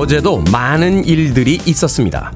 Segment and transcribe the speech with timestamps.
[0.00, 2.32] 어제도 많은 일들이 있었습니다.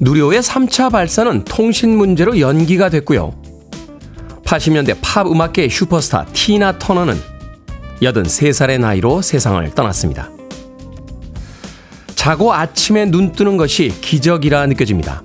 [0.00, 3.34] 누리호의 3차 발사는 통신 문제로 연기가 됐고요.
[4.44, 7.20] 80년대 팝 음악계의 슈퍼스타 티나 터너는
[8.00, 10.30] 83살의 나이로 세상을 떠났습니다.
[12.14, 15.22] 자고 아침에 눈 뜨는 것이 기적이라 느껴집니다.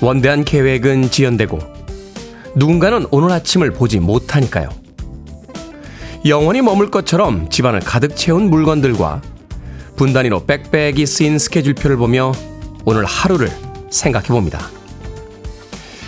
[0.00, 1.58] 원대한 계획은 지연되고
[2.54, 4.68] 누군가는 오늘 아침을 보지 못하니까요.
[6.26, 9.20] 영원히 머물 것처럼 집안을 가득 채운 물건들과
[9.96, 12.32] 분단위로 빽빽이 쓰인 스케줄표를 보며
[12.84, 13.50] 오늘 하루를
[13.90, 14.70] 생각해 봅니다.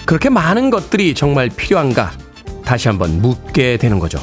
[0.06, 2.12] 그렇게 많은 것들이 정말 필요한가
[2.64, 4.18] 다시 한번 묻게 되는 거죠.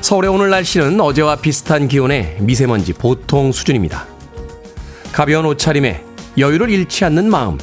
[0.00, 4.06] 서울의 오늘 날씨는 어제와 비슷한 기온의 미세먼지 보통 수준입니다.
[5.12, 6.04] 가벼운 옷차림에
[6.36, 7.58] 여유를 잃지 않는 마음,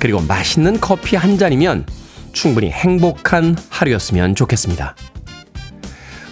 [0.00, 1.86] 그리고 맛있는 커피 한 잔이면
[2.32, 4.96] 충분히 행복한 하루였으면 좋겠습니다.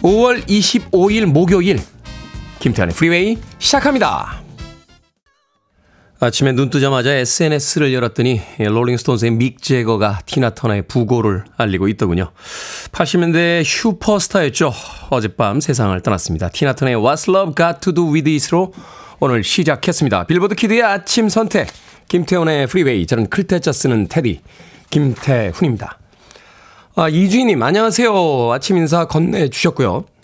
[0.02, 1.80] 5월 25일 목요일
[2.66, 4.42] 김태훈의 프리웨이 시작합니다.
[6.18, 12.32] 아침에 눈 뜨자마자 SNS를 열었더니 롤링스톤스의 믹 재거가 티나 터너의 부고를 알리고 있더군요.
[12.90, 14.72] 80년대 슈퍼스타였죠.
[15.10, 16.48] 어젯밤 세상을 떠났습니다.
[16.48, 18.72] 티나 터너의 What's Love Got to Do With It으로
[19.20, 20.24] 오늘 시작했습니다.
[20.24, 21.68] 빌보드 키드의 아침 선택
[22.08, 24.40] 김태훈의 프리웨이 저는 클 태 자 쓰는 테디
[24.90, 25.98] 김태훈입니다.
[26.96, 28.52] 아, 이주인님 안녕하세요.
[28.52, 30.15] 아침 인사 건네주셨고요.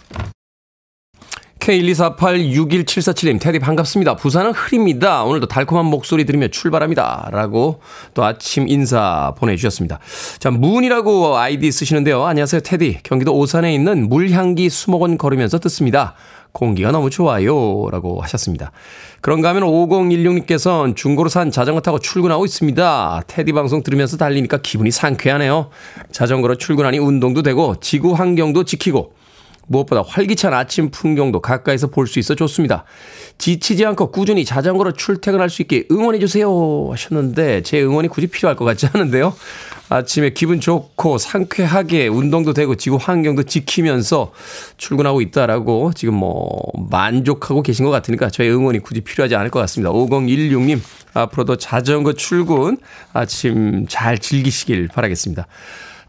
[1.62, 4.16] K124861747님, 테디 반갑습니다.
[4.16, 5.22] 부산은 흐립니다.
[5.22, 7.28] 오늘도 달콤한 목소리 들으며 출발합니다.
[7.30, 7.80] 라고
[8.14, 10.00] 또 아침 인사 보내주셨습니다.
[10.40, 12.24] 자, 문이라고 아이디 쓰시는데요.
[12.24, 12.98] 안녕하세요, 테디.
[13.04, 16.14] 경기도 오산에 있는 물향기 수목원 걸으면서 듣습니다.
[16.50, 17.88] 공기가 너무 좋아요.
[17.90, 18.72] 라고 하셨습니다.
[19.20, 23.22] 그런가 하면 5016님께서는 중고로 산 자전거 타고 출근하고 있습니다.
[23.28, 25.70] 테디 방송 들으면서 달리니까 기분이 상쾌하네요.
[26.10, 29.12] 자전거로 출근하니 운동도 되고 지구 환경도 지키고
[29.66, 32.84] 무엇보다 활기찬 아침 풍경도 가까이서 볼 수 있어 좋습니다.
[33.38, 38.86] 지치지 않고 꾸준히 자전거로 출퇴근할 수 있게 응원해주세요 하셨는데 제 응원이 굳이 필요할 것 같지
[38.92, 39.34] 않은데요.
[39.88, 44.32] 아침에 기분 좋고 상쾌하게 운동도 되고 지구 환경도 지키면서
[44.78, 49.90] 출근하고 있다라고 지금 뭐 만족하고 계신 것 같으니까 저의 응원이 굳이 필요하지 않을 것 같습니다.
[49.92, 50.80] 5016님
[51.14, 52.78] 앞으로도 자전거 출근
[53.12, 55.46] 아침 잘 즐기시길 바라겠습니다.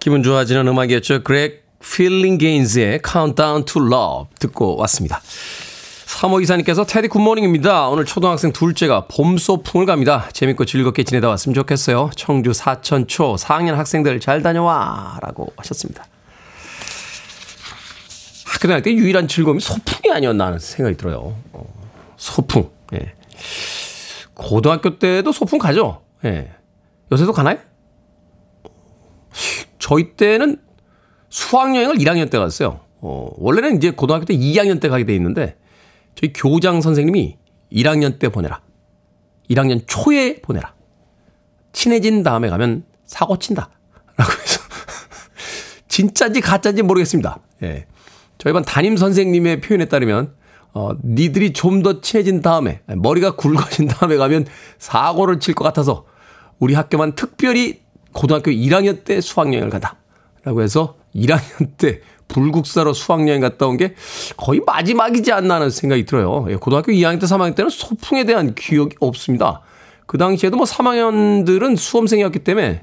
[0.00, 1.22] 기분 좋아지는 음악이었죠.
[1.24, 5.20] 그렉 필링게인즈의 Countdown to Love 듣고 왔습니다.
[6.06, 7.88] 삼오이사님께서 테디 good morning입니다.
[7.88, 10.28] 오늘 초등학생 둘째가 봄 소풍을 갑니다.
[10.32, 12.10] 재밌고 즐겁게 지내다 왔으면 좋겠어요.
[12.16, 16.04] 청주 사천초 4학년 학생들 잘 다녀와 라고 하셨습니다.
[18.46, 21.36] 학교 다닐 때 유일한 즐거움이 소풍이 아니었나 하는 생각이 들어요.
[21.52, 21.64] 어,
[22.16, 22.70] 소풍.
[22.94, 23.12] 예.
[24.34, 26.02] 고등학교 때도 소풍 가죠.
[26.24, 26.50] 예.
[27.12, 27.58] 요새도 가나요?
[29.78, 30.58] 저희 때는
[31.30, 32.80] 수학여행을 1학년 때 갔어요.
[33.00, 35.56] 어, 원래는 이제 고등학교 때 2학년 때 가게 돼 있는데
[36.14, 37.36] 저희 교장 선생님이
[37.72, 38.60] 1학년 때 보내라.
[39.50, 40.74] 1학년 초에 보내라.
[41.72, 43.70] 친해진 다음에 가면 사고 친다.
[44.16, 44.60] 라고 해서
[45.88, 47.38] 진짜인지 가짜인지 모르겠습니다.
[47.62, 47.86] 예.
[48.38, 50.34] 저희 반 담임 선생님의 표현에 따르면
[50.74, 54.46] 어, 니들이 좀 더 친해진 다음에 머리가 굵어진 다음에 가면
[54.78, 56.04] 사고를 칠 것 같아서
[56.58, 57.80] 우리 학교만 특별히
[58.12, 59.96] 고등학교 1학년 때 수학여행을 간다.
[60.44, 63.94] 라고 해서 1학년 때 불국사로 수학여행 갔다 온 게
[64.36, 66.46] 거의 마지막이지 않나 하는 생각이 들어요.
[66.50, 69.62] 예, 고등학교 2학년 때 3학년 때는 소풍에 대한 기억이 없습니다.
[70.06, 72.82] 그 당시에도 뭐 3학년들은 수험생이었기 때문에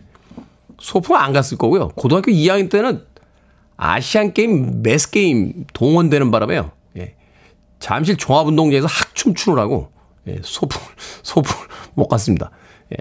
[0.80, 1.90] 소풍 안 갔을 거고요.
[1.90, 3.04] 고등학교 2학년 때는
[3.78, 6.72] 아시안 게임, 매스 게임 동원되는 바람에요.
[6.98, 7.16] 예.
[7.80, 9.90] 잠실 종합운동장에서 학춤 추느라고
[10.28, 10.82] 예, 소풍
[11.24, 11.52] 소풍
[11.94, 12.52] 못 갔습니다.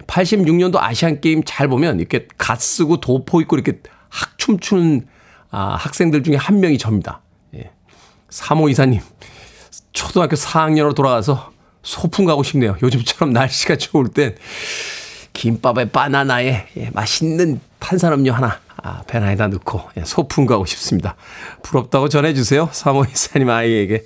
[0.06, 5.06] 86년도 예, 아시안 게임 잘 보면 이렇게 갓 쓰고 도포 입고 이렇게 학춤 추는
[5.50, 7.20] 아, 학생들 중에 한 명이 접니다.
[7.54, 7.70] 예.
[8.31, 9.00] 3호 이사님,
[9.92, 11.52] 초등학교 4학년으로 돌아가서
[11.82, 12.76] 소풍 가고 싶네요.
[12.82, 14.36] 요즘처럼 날씨가 좋을 땐
[15.32, 21.16] 김밥에 바나나에 예, 맛있는 탄산음료 하나 아, 배 안에다 넣고 예, 소풍 가고 싶습니다.
[21.62, 22.70] 부럽다고 전해주세요.
[22.72, 24.04] 삼오이사님 아이에게.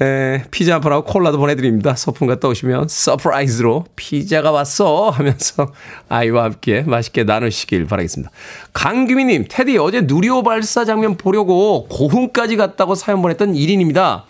[0.00, 1.94] 에, 피자 한 판하고 콜라도 보내드립니다.
[1.94, 5.72] 소풍 갔다 오시면 surprise로 피자가 왔어 하면서
[6.08, 8.32] 아이와 함께 맛있게 나누시길 바라겠습니다.
[8.72, 14.22] 강규미님, 테디 어제 누리호 발사 장면 보려고 고흥까지 갔다고 사연 보냈던 1인입니다.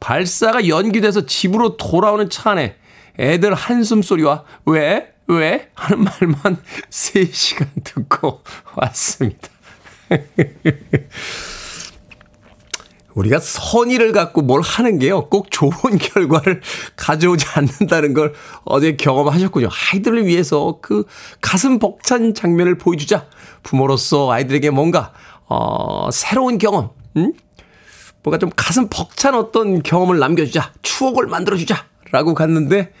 [0.00, 2.76] 발사가 연기돼서 집으로 돌아오는 차 안에
[3.18, 5.12] 애들 한숨 소리와 왜?
[5.26, 5.70] 왜?
[5.74, 6.58] 하는 말만
[6.90, 8.42] 3시간 듣고
[8.76, 9.48] 왔습니다.
[13.14, 15.28] 우리가 선의를 갖고 뭘 하는 게요.
[15.28, 16.60] 꼭 좋은 결과를
[16.96, 18.34] 가져오지 않는다는 걸
[18.64, 19.68] 어제 경험하셨군요.
[19.92, 21.04] 아이들을 위해서 그
[21.40, 23.26] 가슴 벅찬 장면을 보여주자.
[23.62, 25.12] 부모로서 아이들에게 뭔가,
[25.48, 27.32] 어, 새로운 경험, 응?
[28.22, 30.72] 뭔가 좀 가슴 벅찬 어떤 경험을 남겨주자.
[30.82, 31.86] 추억을 만들어주자.
[32.10, 32.92] 라고 갔는데,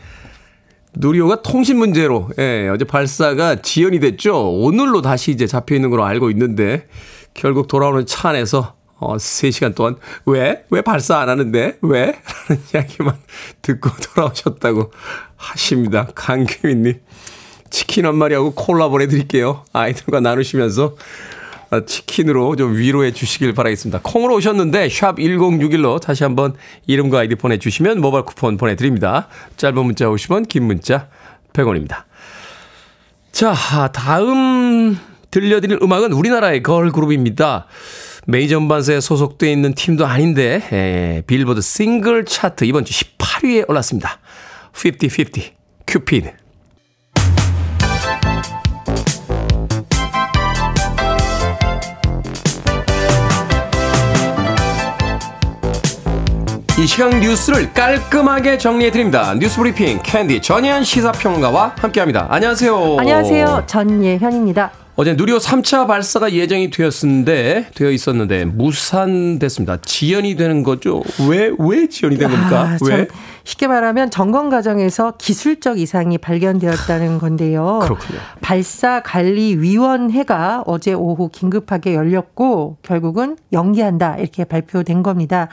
[0.96, 4.50] 누리호가 통신 문제로, 예, 어제 발사가 지연이 됐죠.
[4.52, 6.86] 오늘로 다시 이제 잡혀 있는 걸로 알고 있는데,
[7.32, 9.96] 결국 돌아오는 차 안에서 어, 3시간 동안
[10.26, 10.64] 왜?
[10.70, 11.78] 왜 발사 안 하는데?
[11.82, 11.98] 왜?
[12.48, 13.16] 라는 이야기만
[13.62, 14.92] 듣고 돌아오셨다고
[15.36, 16.08] 하십니다.
[16.14, 17.00] 강규민님.
[17.70, 19.64] 치킨 한 마리하고 콜라 보내드릴게요.
[19.72, 20.96] 아이들과 나누시면서
[21.70, 24.00] 어, 치킨으로 좀 위로해 주시길 바라겠습니다.
[24.02, 26.54] 콩으로 오셨는데 샵 1061로 다시 한번
[26.86, 29.28] 이름과 아이디 보내주시면 모바일 쿠폰 보내드립니다.
[29.56, 31.08] 짧은 문자 50원 긴 문자
[31.52, 32.04] 100원입니다.
[33.32, 33.54] 자
[33.92, 34.96] 다음
[35.32, 37.66] 들려드릴 음악은 우리나라의 걸그룹입니다.
[38.26, 44.18] 메이저 음반사에 소속돼 있는 팀도 아닌데 에, 빌보드 싱글 차트 이번 주 18위에 올랐습니다.
[44.74, 45.42] 50-50
[45.86, 46.32] 큐피드
[56.76, 59.34] 이 시간 뉴스를 깔끔하게 정리해드립니다.
[59.34, 62.26] 뉴스 브리핑 캔디 전예현 시사평론가와 함께합니다.
[62.28, 62.96] 안녕하세요.
[62.98, 63.62] 안녕하세요.
[63.66, 64.83] 전예현입니다.
[64.96, 69.78] 어제 누리호 3차 발사가 예정이 되었는데 되어 있었는데 무산됐습니다.
[69.82, 71.02] 지연이 되는 거죠.
[71.28, 72.60] 왜 왜 지연이 된 겁니까?
[72.62, 73.08] 아, 왜?
[73.44, 77.80] 쉽게 말하면 점검 과정에서 기술적 이상이 발견되었다는 건데요.
[77.82, 78.18] 그렇군요.
[78.40, 85.48] 발사 관리 위원회가 어제 오후 긴급하게 열렸고 결국은 연기한다 이렇게 발표된 겁니다.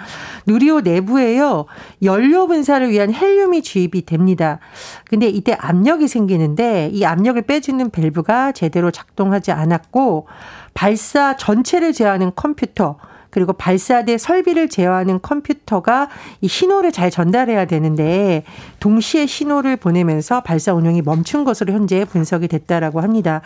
[0.48, 1.66] 누리호 내부에요.
[2.02, 4.60] 연료 분사를 위한 헬륨이 주입이 됩니다.
[5.06, 10.28] 근데 이때 압력이 생기는데 이 압력을 빼주는 밸브가 제대로 작동하지 않았고
[10.74, 12.98] 발사 전체를 제어하는 컴퓨터
[13.32, 16.10] 그리고 발사대 설비를 제어하는 컴퓨터가
[16.42, 18.44] 이 신호를 잘 전달해야 되는데
[18.80, 23.42] 동시에 신호를 보내면서 발사 운영이 멈춘 것으로 현재 분석이 됐다라고 합니다.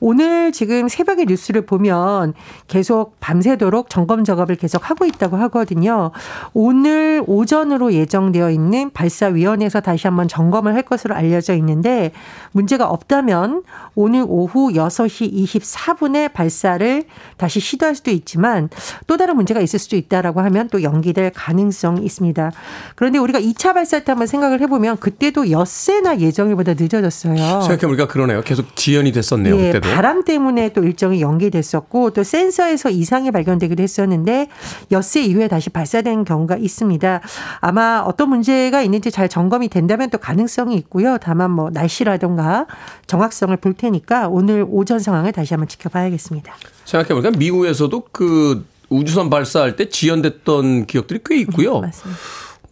[0.00, 2.34] 오늘 지금 새벽에 뉴스를 보면
[2.68, 6.12] 계속 밤새도록 점검 작업을 계속 하고 있다고 하거든요.
[6.52, 12.12] 오늘 오전으로 예정되어 있는 발사위원회에서 다시 한번 점검을 할 것으로 알려져 있는데
[12.52, 17.04] 문제가 없다면 오늘 오후 6시 24분에 발사를
[17.36, 18.68] 다시 시도할 수도 있지만
[19.06, 22.52] 또 다른 문제가 있을 수도 있다라고 하면 또 연기될 가능성이 있습니다.
[22.94, 27.62] 그런데 우리가 2차 발사 때 한번 생각을 해보면 그때도 엿새나 예정일보다 늦어졌어요.
[27.62, 28.42] 생각해보니까 그러네요.
[28.42, 29.56] 계속 지연이 됐었네요.
[29.56, 29.94] 예, 그때도.
[29.94, 34.48] 바람 때문에 또 일정이 연기됐었고 또 센서에서 이상이 발견되기도 했었는데
[34.92, 37.20] 엿새 이후에 다시 발사된 경우가 있습니다.
[37.60, 41.16] 아마 어떤 문제가 있는지 잘 점검이 된다면 또 가능성이 있고요.
[41.16, 42.66] 다만 뭐 날씨라든가
[43.06, 46.52] 정확성을 볼 테니까 오늘 오전 상황을 다시 한번 지켜봐야겠습니다.
[46.84, 51.74] 생각해보니까 미국에서도 그 우주선 발사할 때 지연됐던 기억들이 꽤 있고요.
[51.80, 52.20] 네, 맞습니다.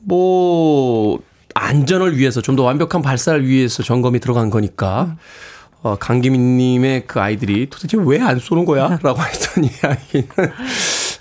[0.01, 1.19] 뭐
[1.55, 5.17] 안전을 위해서 좀 더 완벽한 발사를 위해서 점검이 들어간 거니까 음.
[5.83, 8.99] 어, 강기민님의 그 아이들이 도대체 왜 안 쏘는 거야?
[9.03, 10.29] 라고 했던 이야기는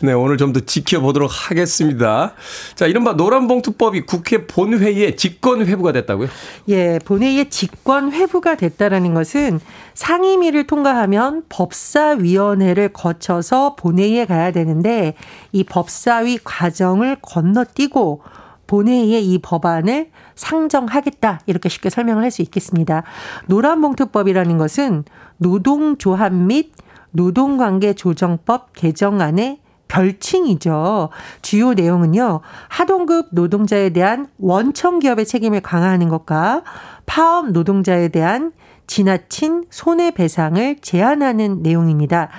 [0.04, 2.34] 네, 오늘 좀 더 지켜보도록 하겠습니다.
[2.76, 6.28] 자, 이른바 노란봉투법이 국회 본회의에 직권 회부가 됐다고요?
[6.70, 9.60] 예, 본회의에 직권 회부가 됐다라는 것은
[9.94, 15.14] 상임위를 통과하면 법사위원회를 거쳐서 본회의에 가야 되는데
[15.54, 18.24] 이 법사위 과정을 건너뛰고
[18.68, 23.04] 본회의에 이 법안을 상정하겠다 이렇게 쉽게 설명을 할 수 있겠습니다.
[23.48, 25.04] 노란봉투법이라는 것은
[25.38, 26.72] 노동조합 및
[27.12, 29.60] 노동관계조정법 개정안의
[29.92, 31.10] 별칭이죠.
[31.42, 32.40] 주요 내용은요.
[32.70, 36.64] 하동급 노동자에 대한 원청 기업의 책임을 강화하는 것과
[37.06, 38.54] 파업 노동자에 대한
[38.88, 42.30] 지나친 손해배상을 제한하는 내용입니다.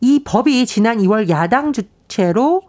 [0.00, 2.62] 이 법이 지난 2월 야당 주체로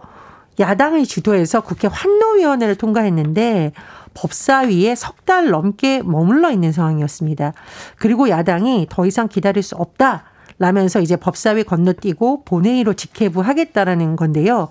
[0.59, 3.71] 야당의 주도해서 국회 환노위원회를 통과했는데
[4.13, 7.53] 법사위에 석 달 넘게 머물러 있는 상황이었습니다.
[7.97, 10.23] 그리고 야당이 더 이상 기다릴 수 없다.
[10.59, 14.67] 라면서 이제 법사위 건너뛰고 본회의로 직회부 하겠다라는 건데요.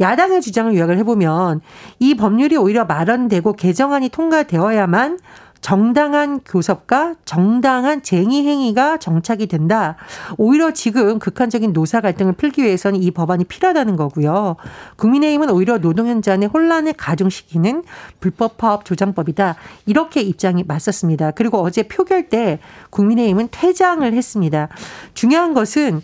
[0.00, 1.60] 야당의 주장을 요약을 해보면
[1.98, 5.18] 이 법률이 오히려 마련되고 개정안이 통과되어야만
[5.62, 9.96] 정당한 교섭과 정당한 쟁의 행위가 정착이 된다.
[10.36, 14.56] 오히려 지금 극한적인 노사 갈등을 풀기 위해서는 이 법안이 필요하다는 거고요.
[14.96, 17.84] 국민의힘은 오히려 노동 현장의 혼란을 가중시키는
[18.18, 19.54] 불법 파업 조장법이다.
[19.86, 21.30] 이렇게 입장이 맞섰습니다.
[21.30, 22.58] 그리고 어제 표결 때
[22.90, 24.68] 국민의힘은 퇴장을 했습니다.
[25.14, 26.02] 중요한 것은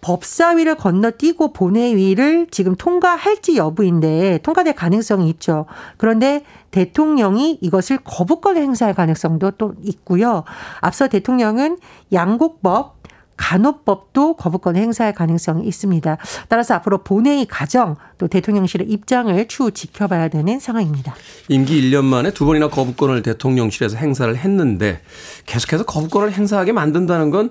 [0.00, 5.66] 법사위를 건너뛰고 본회의를 지금 통과할지 여부인데 통과될 가능성이 있죠.
[5.96, 10.44] 그런데 대통령이 이것을 거부권 행사할 가능성도 또 있고요.
[10.80, 11.78] 앞서 대통령은
[12.12, 13.00] 양곡법
[13.40, 16.18] 간호법도 거부권 행사할 가능성이 있습니다.
[16.48, 21.14] 따라서 앞으로 본회의 과정 또 대통령실의 입장을 추후 지켜봐야 되는 상황입니다.
[21.48, 25.00] 임기 1년 만에 두 번이나 거부권을 대통령실에서 행사를 했는데
[25.46, 27.50] 계속해서 거부권을 행사하게 만든다는 건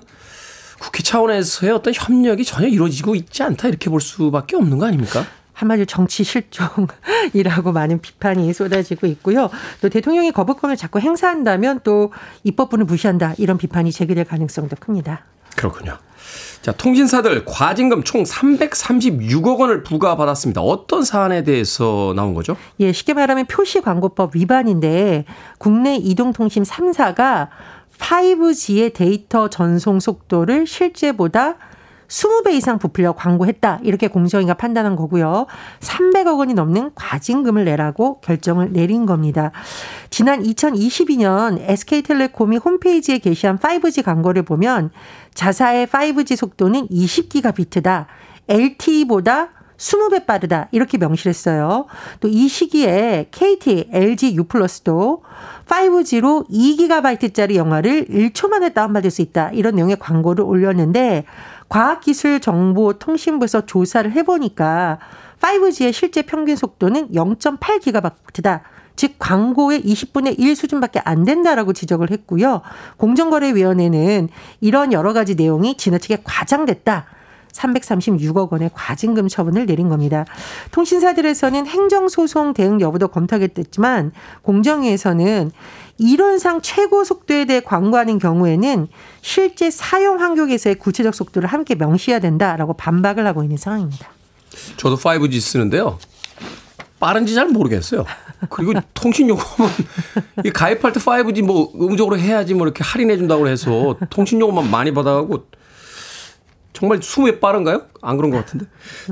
[0.80, 5.24] 국회 차원에서의 어떤 협력이 전혀 이루어지고 있지 않다 이렇게 볼 수밖에 없는 거 아닙니까?
[5.52, 9.50] 한마디로 정치 실종이라고 많은 비판이 쏟아지고 있고요.
[9.82, 12.12] 또 대통령이 거부권을 자꾸 행사한다면 또
[12.44, 15.26] 입법부는 무시한다 이런 비판이 제기될 가능성도 큽니다.
[15.56, 15.98] 그렇군요.
[16.62, 20.60] 자, 통신사들 과징금 총 336억 원을 부과받았습니다.
[20.60, 22.56] 어떤 사안에 대해서 나온 거죠?
[22.80, 25.24] 예, 쉽게 말하면 표시 광고법 위반인데
[25.58, 27.48] 국내 이동통신 3사가
[28.00, 31.56] 5G의 데이터 전송 속도를 실제보다
[32.08, 33.80] 20배 이상 부풀려 광고했다.
[33.84, 35.46] 이렇게 공정위가 판단한 거고요.
[35.78, 39.52] 300억 원이 넘는 과징금을 내라고 결정을 내린 겁니다.
[40.10, 44.90] 지난 2022년 SK텔레콤이 홈페이지에 게시한 5G 광고를 보면
[45.34, 48.06] 자사의 5G 속도는 20기가비트다.
[48.48, 50.68] LTE보다 20배 빠르다.
[50.72, 51.86] 이렇게 명시를 했어요.
[52.20, 55.22] 또 이 시기에 KT, LG U+도
[55.66, 59.50] 5G로 2GB짜리 영화를 1초 만에 다운받을 수 있다.
[59.52, 61.24] 이런 내용의 광고를 올렸는데
[61.68, 64.98] 과학기술정보통신부에서 조사를 해보니까
[65.40, 68.60] 5G의 실제 평균 속도는 0.8GB다.
[68.96, 72.60] 즉 광고의 20분의 1 수준밖에 안 된다라고 지적을 했고요.
[72.98, 74.28] 공정거래위원회는
[74.60, 77.06] 이런 여러 가지 내용이 지나치게 과장됐다.
[77.52, 80.24] 336억 원의 과징금 처분을 내린 겁니다.
[80.70, 85.52] 통신사들에서는 행정소송 대응 여부도 검토하겠지만 공정위에서는
[85.98, 88.88] 이론상 최고 속도에 대해 광고하는 경우에는
[89.20, 94.08] 실제 사용 환경에서의 구체적 속도를 함께 명시해야 된다라고 반박을 하고 있는 상황입니다.
[94.76, 95.98] 저도 5G 쓰는데요.
[96.98, 98.04] 빠른지 잘 모르겠어요.
[98.48, 99.70] 그리고 통신요금은
[100.54, 105.46] 가입할 때 5G 뭐 음적으로 해야지 뭐 이렇게 할인해 준다고 해서 통신요금만 많이 받아가고
[106.80, 107.82] 정말 수에 빠른가요?
[108.02, 108.64] 안 그런 것 같은데.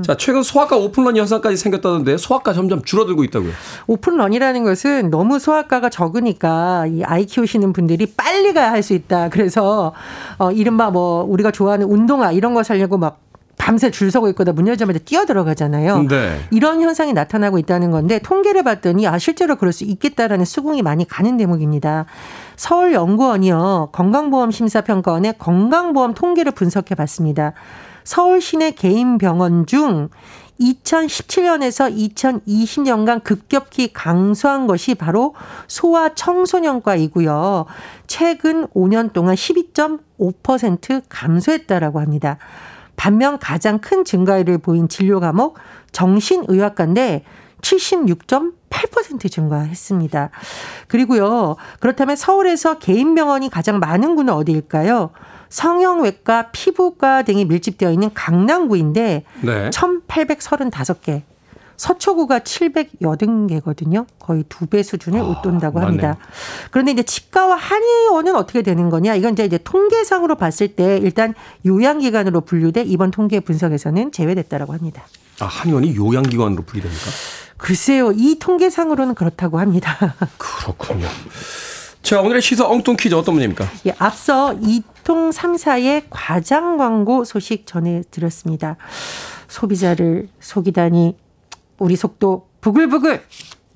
[0.03, 3.51] 자, 최근 소아과 오픈런 현상까지 생겼다던데 소아과 점점 줄어들고 있다고요.
[3.85, 9.29] 오픈런이라는 것은 너무 소아과가 적으니까 이 아이 키우시는 분들이 빨리 가야 할 수 있다.
[9.29, 9.93] 그래서
[10.37, 13.19] 어 이른바 뭐 우리가 좋아하는 운동화 이런 거 살려고 막
[13.69, 16.07] 밤새 줄 서고 있거나 문 열자마자 뛰어 들어가잖아요.
[16.09, 16.39] 네.
[16.49, 21.37] 이런 현상이 나타나고 있다는 건데 통계를 봤더니 아 실제로 그럴 수 있겠다라는 수긍이 많이 가는
[21.37, 22.07] 대목입니다.
[22.55, 27.53] 서울연구원이요 건강보험 심사평가원의 건강보험 통계를 분석해 봤습니다.
[28.03, 30.09] 서울 시내 개인 병원 중
[30.59, 35.35] 2017년에서 2020년간 급격히 강수한 것이 바로
[35.67, 37.67] 소아 청소년과이고요.
[38.07, 42.39] 최근 5년 동안 12.5% 감소했다라고 합니다.
[42.99, 45.57] 반면 가장 큰 증가율을 보인 진료 과목
[45.93, 47.23] 정신의학과인데
[47.61, 50.31] 76.8% 증가했습니다.
[50.89, 51.55] 그리고요.
[51.79, 55.11] 그렇다면 서울에서 개인 병원이 가장 많은 구는 어디일까요?
[55.47, 59.69] 성형외과, 피부과 등이 밀집되어 있는 강남구인데 네.
[59.69, 61.21] 1,835개.
[61.79, 64.05] 서초구가 780개거든요.
[64.19, 66.07] 거의 두 배 수준을 아, 웃돈다고 합니다.
[66.09, 66.23] 맞네요.
[66.71, 69.15] 그런데 이제 치과와 한의원은 어떻게 되는 거냐?
[69.15, 71.33] 이건 이제 통계상으로 봤을 때 일단
[71.65, 75.03] 요양기관으로 분류돼 이번 통계 분석에서는 제외됐다라고 합니다.
[75.39, 77.05] 아, 한의원이 요양기관으로 분리됩니까?
[77.57, 78.11] 글쎄요.
[78.11, 79.97] 이 통계상으로는 그렇다고 합니다.
[80.37, 81.07] 그렇군요.
[82.03, 83.65] 자, 오늘의 시사 엉뚱 퀴즈 어떤 분입니까?
[83.87, 88.75] 예, 앞서 이통 3사의 과장 광고 소식 전해드렸습니다.
[89.47, 91.15] 소비자를 속이다니
[91.79, 93.21] 우리 속도 부글부글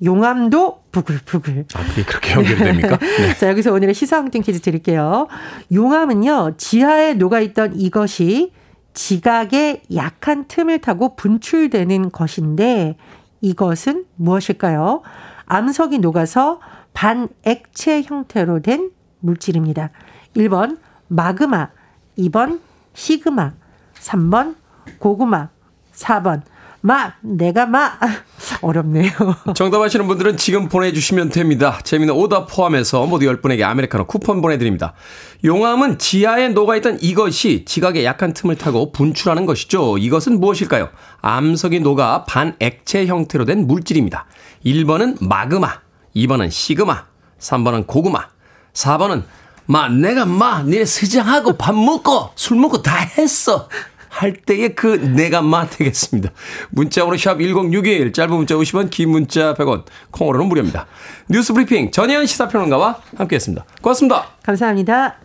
[0.04, 1.66] 용암도 부글부글.
[1.74, 2.98] 아, 그게 그렇게 연결됩니까?
[2.98, 3.34] 네.
[3.34, 5.28] 자, 여기서 오늘의 시사항등 퀴즈 드릴게요.
[5.72, 8.52] 용암은요, 지하에 녹아있던 이것이
[8.92, 12.96] 지각의 약한 틈을 타고 분출되는 것인데
[13.40, 15.02] 이것은 무엇일까요?
[15.46, 16.60] 암석이 녹아서
[16.92, 19.90] 반액체 형태로 된 물질입니다.
[20.36, 21.70] 1번 마그마,
[22.18, 22.60] 2번
[22.94, 23.52] 시그마,
[23.94, 24.54] 3번
[24.98, 25.48] 고구마,
[25.92, 26.42] 4번
[26.86, 27.92] 마, 내가 마.
[28.60, 29.10] 어렵네요.
[29.54, 31.78] 정답 아시는 분들은 지금 보내주시면 됩니다.
[31.82, 34.92] 재미는 오답 포함해서 모두 10분에게 아메리카노 쿠폰 보내드립니다.
[35.46, 39.96] 용암은 지하에 녹아있던 이것이 지각의 약한 틈을 타고 분출하는 것이죠.
[39.96, 40.90] 이것은 무엇일까요?
[41.22, 44.26] 암석이 녹아 반액체 형태로 된 물질입니다.
[44.66, 45.80] 1번은 마그마,
[46.14, 47.06] 2번은 시그마,
[47.38, 48.26] 3번은 고구마,
[48.74, 49.22] 4번은
[49.64, 53.70] 마 내가 마 니네 스장하고 밥 먹고 술 먹고 다 했어.
[54.14, 56.30] 할 때의 그 내가 마 되겠습니다.
[56.70, 60.86] 문자번호 샵 1061, 짧은 문자 50원, 긴 문자 100원, 콩으로는 무료입니다.
[61.28, 63.64] 뉴스 브리핑 전혜연 시사평론가와 함께했습니다.
[63.82, 64.26] 고맙습니다.
[64.44, 65.16] 감사합니다.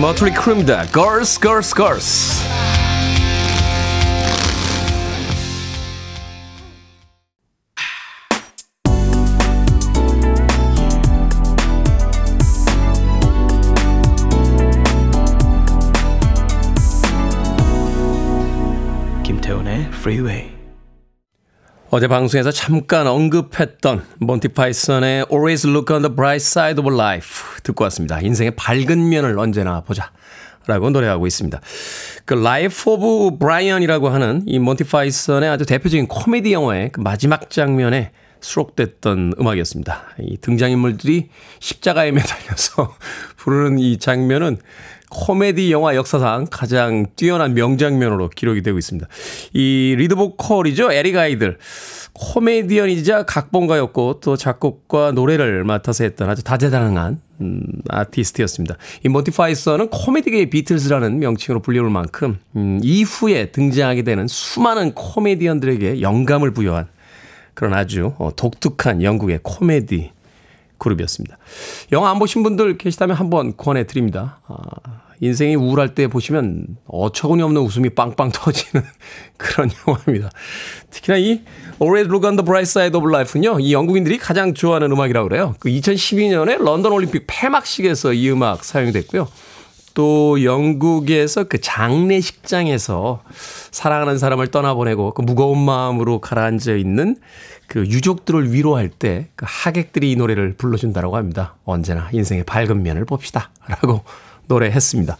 [0.00, 0.86] 머틀리 크림입니다.
[0.86, 2.71] Girls, Girls, Girls.
[20.02, 20.50] Freeway.
[21.90, 27.84] 어제 방송에서 잠깐 언급했던 몬티 파이슨의 Always Look on the Bright Side of Life 듣고
[27.84, 28.20] 왔습니다.
[28.20, 30.10] 인생의 밝은 면을 언제나 보자.
[30.66, 31.60] 라고 노래하고 있습니다.
[32.24, 38.10] 그 Life of Brian이라고 하는 이 몬티 파이슨의 아주 대표적인 코미디 영화의 그 마지막 장면에
[38.40, 40.02] 수록됐던 음악이었습니다.
[40.18, 41.28] 이 등장인물들이
[41.60, 42.96] 십자가에 매달려서
[43.38, 44.58] 부르는 이 장면은
[45.12, 49.06] 코미디 영화 역사상 가장 뛰어난 명장면으로 기록이 되고 있습니다.
[49.52, 50.90] 이 리드 보컬이죠.
[50.90, 51.58] 에릭 아이들.
[52.14, 58.76] 코미디언이자 각본가였고 또 작곡과 노래를 맡아서 했던 아주 다재다능한 음, 아티스트였습니다.
[59.04, 66.52] 이 몬티 파이선은 코미디계의 비틀즈라는 명칭으로 불리울 만큼 음, 이후에 등장하게 되는 수많은 코미디언들에게 영감을
[66.52, 66.86] 부여한
[67.54, 70.10] 그런 아주 어, 독특한 영국의 코미디
[70.82, 71.38] 그룹이었습니다.
[71.92, 74.40] 영화 안 보신 분들 계시다면 한번 권해드립니다.
[74.48, 74.56] 아,
[75.20, 78.84] 인생이 우울할 때 보시면 어처구니 없는 웃음이 빵빵 터지는
[79.38, 80.30] 그런 영화입니다.
[80.90, 81.42] 특히나 이
[81.80, 85.54] Always Look on the Bright Side of Life는요, 이 영국인들이 가장 좋아하는 음악이라고 그래요.
[85.60, 89.28] 그 2012년에 런던 올림픽 폐막식에서 이 음악 사용됐고요.
[89.94, 93.22] 또 영국에서 그 장례식장에서
[93.70, 97.16] 사랑하는 사람을 떠나보내고 그 무거운 마음으로 가라앉아 있는
[97.66, 101.54] 그 유족들을 위로할 때 그 하객들이 이 노래를 불러준다고 합니다.
[101.64, 103.50] 언제나 인생의 밝은 면을 봅시다.
[103.66, 104.02] 라고
[104.48, 105.16] 노래했습니다.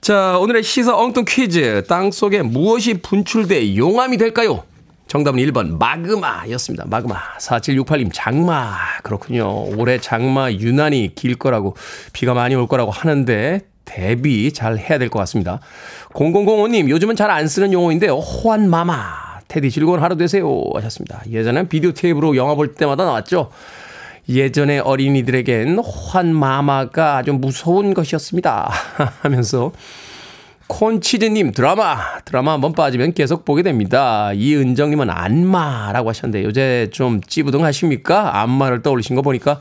[0.00, 1.84] 자, 오늘의 시사 엉뚱 퀴즈.
[1.88, 4.64] 땅 속에 무엇이 분출돼 용암이 될까요?
[5.08, 6.84] 정답은 1번 마그마였습니다.
[6.86, 7.16] 마그마.
[7.38, 8.76] 4768님 장마.
[9.02, 9.64] 그렇군요.
[9.76, 11.76] 올해 장마 유난히 길 거라고
[12.12, 15.60] 비가 많이 올 거라고 하는데 대비 잘 해야 될 것 같습니다.
[16.12, 18.14] 0005님 요즘은 잘 안 쓰는 용어인데요.
[18.14, 19.29] 호환마마.
[19.50, 21.22] 테디 즐거운 하루 되세요 하셨습니다.
[21.28, 23.50] 예전엔 비디오 테이프로 영화 볼 때마다 나왔죠.
[24.28, 28.70] 예전의 어린이들에겐 환마마가 아주 무서운 것이었습니다.
[29.22, 29.72] 하면서
[30.68, 34.32] 콘치즈님 드라마 드라마 한번 빠지면 계속 보게 됩니다.
[34.32, 38.40] 이은정님은 안마라고 하셨는데 요새 좀 찌부둥하십니까?
[38.40, 39.58] 안마를 떠올리신 거 보니까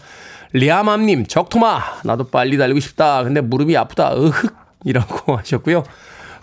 [0.53, 3.23] 리아맘님 적토마 나도 빨리 달리고 싶다.
[3.23, 4.13] 근데 무릎이 아프다.
[4.13, 5.83] 으흑 이라고 하셨고요.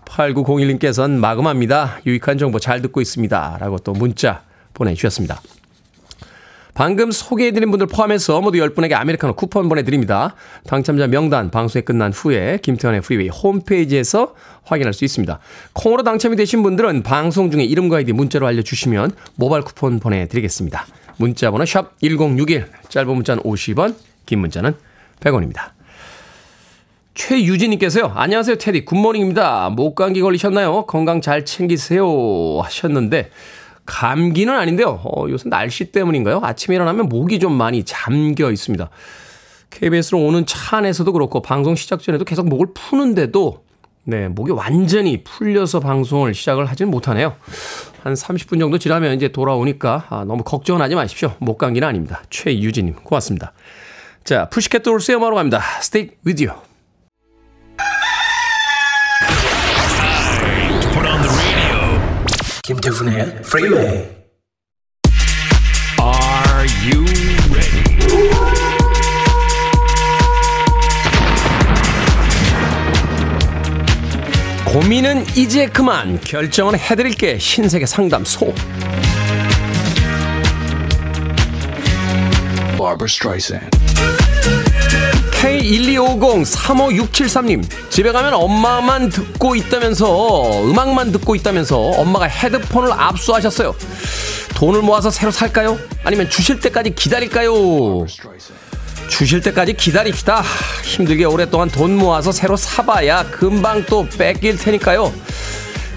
[0.07, 1.99] 8901님께서는 마그마입니다.
[2.07, 3.59] 유익한 정보 잘 듣고 있습니다.
[3.61, 4.43] 라고 또 문자
[4.75, 5.41] 보내주셨습니다.
[6.77, 10.35] 방금 소개해드린 분들 포함해서 모두 10분에게 아메리카노 쿠폰 보내드립니다.
[10.67, 15.39] 당첨자 명단 방송이 끝난 후에 김태훈의 프리웨이 홈페이지에서 확인할 수 있습니다.
[15.73, 20.87] 콩으로 당첨이 되신 분들은 방송 중에 이름과 아이디 문자로 알려주시면 모바일 쿠폰 보내드리겠습니다.
[21.17, 23.95] 문자 번호 샵 1061, 짧은 문자는 50원,
[24.27, 24.75] 긴 문자는
[25.21, 25.76] 100원입니다.
[27.17, 28.13] 최유진님께서요.
[28.15, 28.85] 안녕하세요, 테디.
[28.85, 29.71] Good morning입니다.
[29.71, 30.85] 목감기 걸리셨나요?
[30.85, 32.61] 건강 잘 챙기세요.
[32.63, 33.31] 하셨는데,
[33.87, 35.01] 감기는 아닌데요.
[35.03, 36.41] 어, 요새 날씨 때문인가요?
[36.43, 38.91] 아침에 일어나면 목이 좀 많이 잠겨 있습니다.
[39.71, 43.65] KBS로 오는 차 안에서도 그렇고, 방송 시작 전에도 계속 목을 푸는데도,
[44.05, 47.35] 네, 목이 완전히 풀려서 방송을 시작을 하지는 못하네요.
[48.03, 51.35] 한 30분 정도 지나면 이제 돌아오니까, 아, 너무 걱정은 하지 마십시오.
[51.39, 52.23] 목 감기는 아닙니다.
[52.29, 53.55] 최유진님, 고맙습니다.
[54.23, 55.63] 자, 푸시켓 돌스의 음악으로 갑니다.
[55.81, 56.66] Stick with you.
[62.67, 64.11] 김태훈의 Freeway.
[66.01, 67.05] Are you
[67.55, 67.85] ready?
[74.65, 78.53] 고민은 이제 그만 결정은 해드릴게 신세계 상담소
[82.77, 83.71] Barbara Streisand.
[85.47, 93.75] K125035673님 집에 가면 엄마만 듣고 있다면서 음악만 듣고 있다면서 엄마가 헤드폰을 압수하셨어요
[94.55, 95.79] 돈을 모아서 새로 살까요?
[96.03, 98.07] 아니면 주실 때까지 기다릴까요?
[99.09, 100.43] 주실 때까지 기다립시다
[100.83, 105.13] 힘들게 오랫동안 돈 모아서 새로 사봐야 금방 또 뺏길 테니까요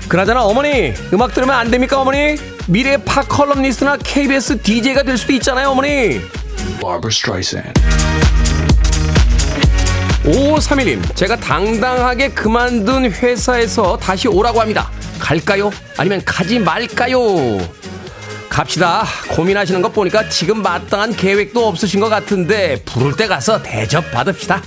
[0.07, 2.35] 그나저나 어머니 음악 들으면 안 됩니까 어머니?
[2.67, 6.21] 미래의 팝 칼럼니스트나 KBS DJ가 될 수도 있잖아요 어머니.
[10.23, 14.91] 5531님, 제가 당당하게 그만둔 회사에서 다시 오라고 합니다.
[15.17, 15.71] 갈까요?
[15.97, 17.19] 아니면 가지 말까요?
[18.49, 19.05] 갑시다.
[19.29, 24.61] 고민하시는 것 보니까 지금 마땅한 계획도 없으신 것 같은데 부를 때 가서 대접 받읍시다.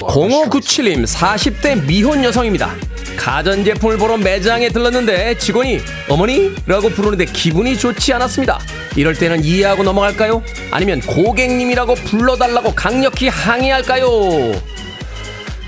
[0.00, 2.74] 0597님 40대 미혼 여성입니다.
[3.18, 8.58] 가전제품을 보러 매장에 들렀는데 직원이 어머니라고 부르는데 기분이 좋지 않았습니다.
[8.96, 10.42] 이럴 때는 이해하고 넘어갈까요?
[10.70, 14.08] 아니면 고객님이라고 불러달라고 강력히 항의할까요?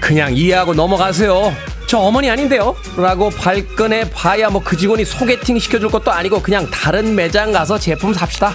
[0.00, 1.52] 그냥 이해하고 넘어가세요.
[1.86, 2.76] 저 어머니 아닌데요?
[2.96, 8.14] 라고 발끈해 봐야 뭐 그 직원이 소개팅 시켜줄 것도 아니고 그냥 다른 매장 가서 제품
[8.14, 8.54] 삽시다.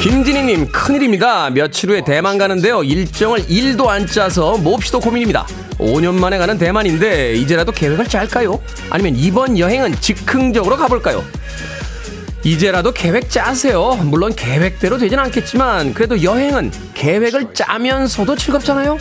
[0.00, 1.50] 김진희님 큰일입니다.
[1.50, 2.82] 며칠 후에 대만 가는데요.
[2.82, 5.46] 일정을 1도 안 짜서 몹시도 고민입니다.
[5.76, 8.58] 5년 만에 가는 대만인데 이제라도 계획을 짤까요?
[8.88, 11.22] 아니면 이번 여행은 즉흥적으로 가볼까요?
[12.44, 13.98] 이제라도 계획 짜세요.
[14.04, 18.96] 물론 계획대로 되진 않겠지만 그래도 여행은 계획을 짜면서도 즐겁잖아요.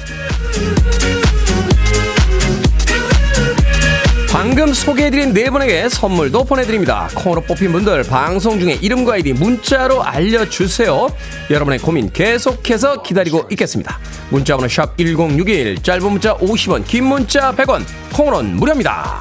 [4.40, 7.10] 방금 소개해드린 네 분에게 선물도 보내드립니다.
[7.14, 11.10] 콩으로 뽑힌 분들 방송 중에 이름과 아이디 문자로 알려주세요.
[11.50, 14.00] 여러분의 고민 계속해서 기다리고 있겠습니다.
[14.30, 19.20] 문자번호 샵 1061, 짧은 문자 50원, 긴 문자 100원, 콩으로는 무료입니다.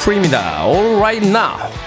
[0.00, 0.66] 프리입니다.
[0.66, 1.81] All right now.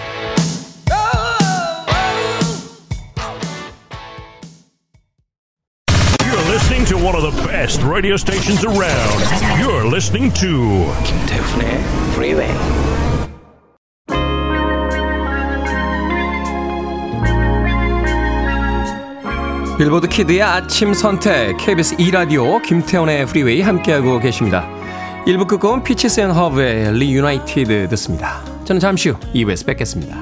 [6.85, 9.19] Listening to one of the best radio stations around.
[9.59, 12.53] You're listening to 김태훈의 Freeway.
[19.77, 24.69] 빌보드 키드의 아침 선택 KBS 2 라디오 김태훈의 프리웨이 함께하고 계십니다.
[25.25, 28.41] 1부 끝곡은 피치스 앤 허브의 Reunited 듣습니다.
[28.63, 30.17] 저는 잠시 후 2부에서 뵙겠습니다.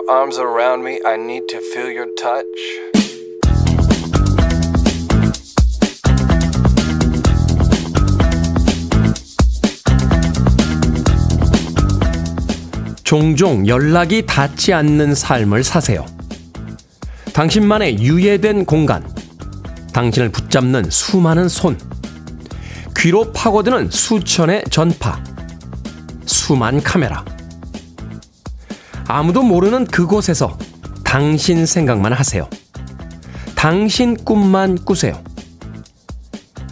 [0.00, 1.00] Your arms around me.
[1.04, 2.44] I need to feel your touch.
[13.04, 16.06] 종종 연락이 닿지 않는 삶을 사세요.
[17.32, 19.04] 당신만의 유예된 공간.
[19.92, 21.76] 당신을 붙잡는 수많은 손.
[22.96, 25.22] 귀로 파고드는 수천의 전파.
[26.26, 27.24] 수만 카메라.
[29.10, 30.56] 아무도 모르는 그곳에서
[31.04, 32.48] 당신 생각만 하세요.
[33.56, 35.20] 당신 꿈만 꾸세요.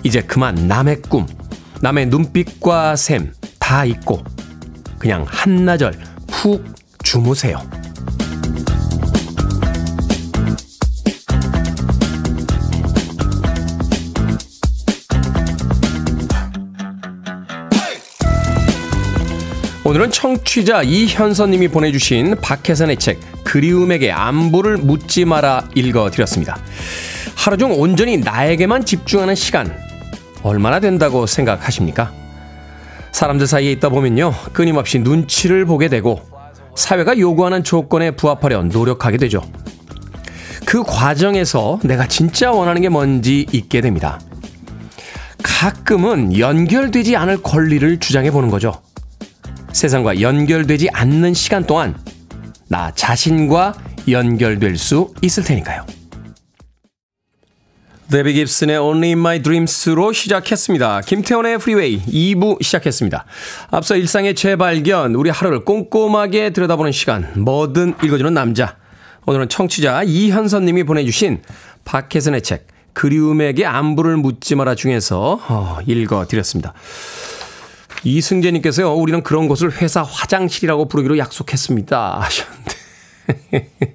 [0.04, 1.26] 이제 그만 남의 꿈,
[1.82, 4.22] 남의 눈빛과 샘다 잊고
[4.98, 5.98] 그냥 한나절
[6.28, 6.64] 푹
[7.02, 7.58] 주무세요.
[19.88, 26.58] 오늘은 청취자 이현선님이 보내주신 박혜선의 책 그리움에게 안부를 묻지 마라 읽어드렸습니다.
[27.34, 29.74] 하루 중 온전히 나에게만 집중하는 시간
[30.42, 32.12] 얼마나 된다고 생각하십니까?
[33.12, 36.20] 사람들 사이에 있다 보면요 끊임없이 눈치를 보게 되고
[36.76, 39.40] 사회가 요구하는 조건에 부합하려 노력하게 되죠.
[40.66, 44.20] 그 과정에서 내가 진짜 원하는 게 뭔지 잊게 됩니다.
[45.42, 48.82] 가끔은 연결되지 않을 권리를 주장해 보는 거죠.
[49.72, 51.96] 세상과 연결되지 않는 시간 동안
[52.68, 53.74] 나 자신과
[54.08, 55.86] 연결될 수 있을 테니까요.
[58.10, 61.02] 데비 깁슨의 Only in My Dreams로 시작했습니다.
[61.02, 63.26] 김태훈의 프리웨이 2부 시작했습니다.
[63.70, 68.76] 앞서 일상의 재발견, 우리 하루를 꼼꼼하게 들여다보는 시간, 뭐든 읽어주는 남자.
[69.26, 71.42] 오늘은 청취자 이현선 님이 보내주신
[71.84, 76.72] 박혜선의 책, 그리움에게 안부를 묻지 마라 중에서 어, 읽어드렸습니다.
[78.04, 82.20] 이승재님께서요, 우리는 그런 곳을 회사 화장실이라고 부르기로 약속했습니다.
[82.20, 83.70] 하셨는데.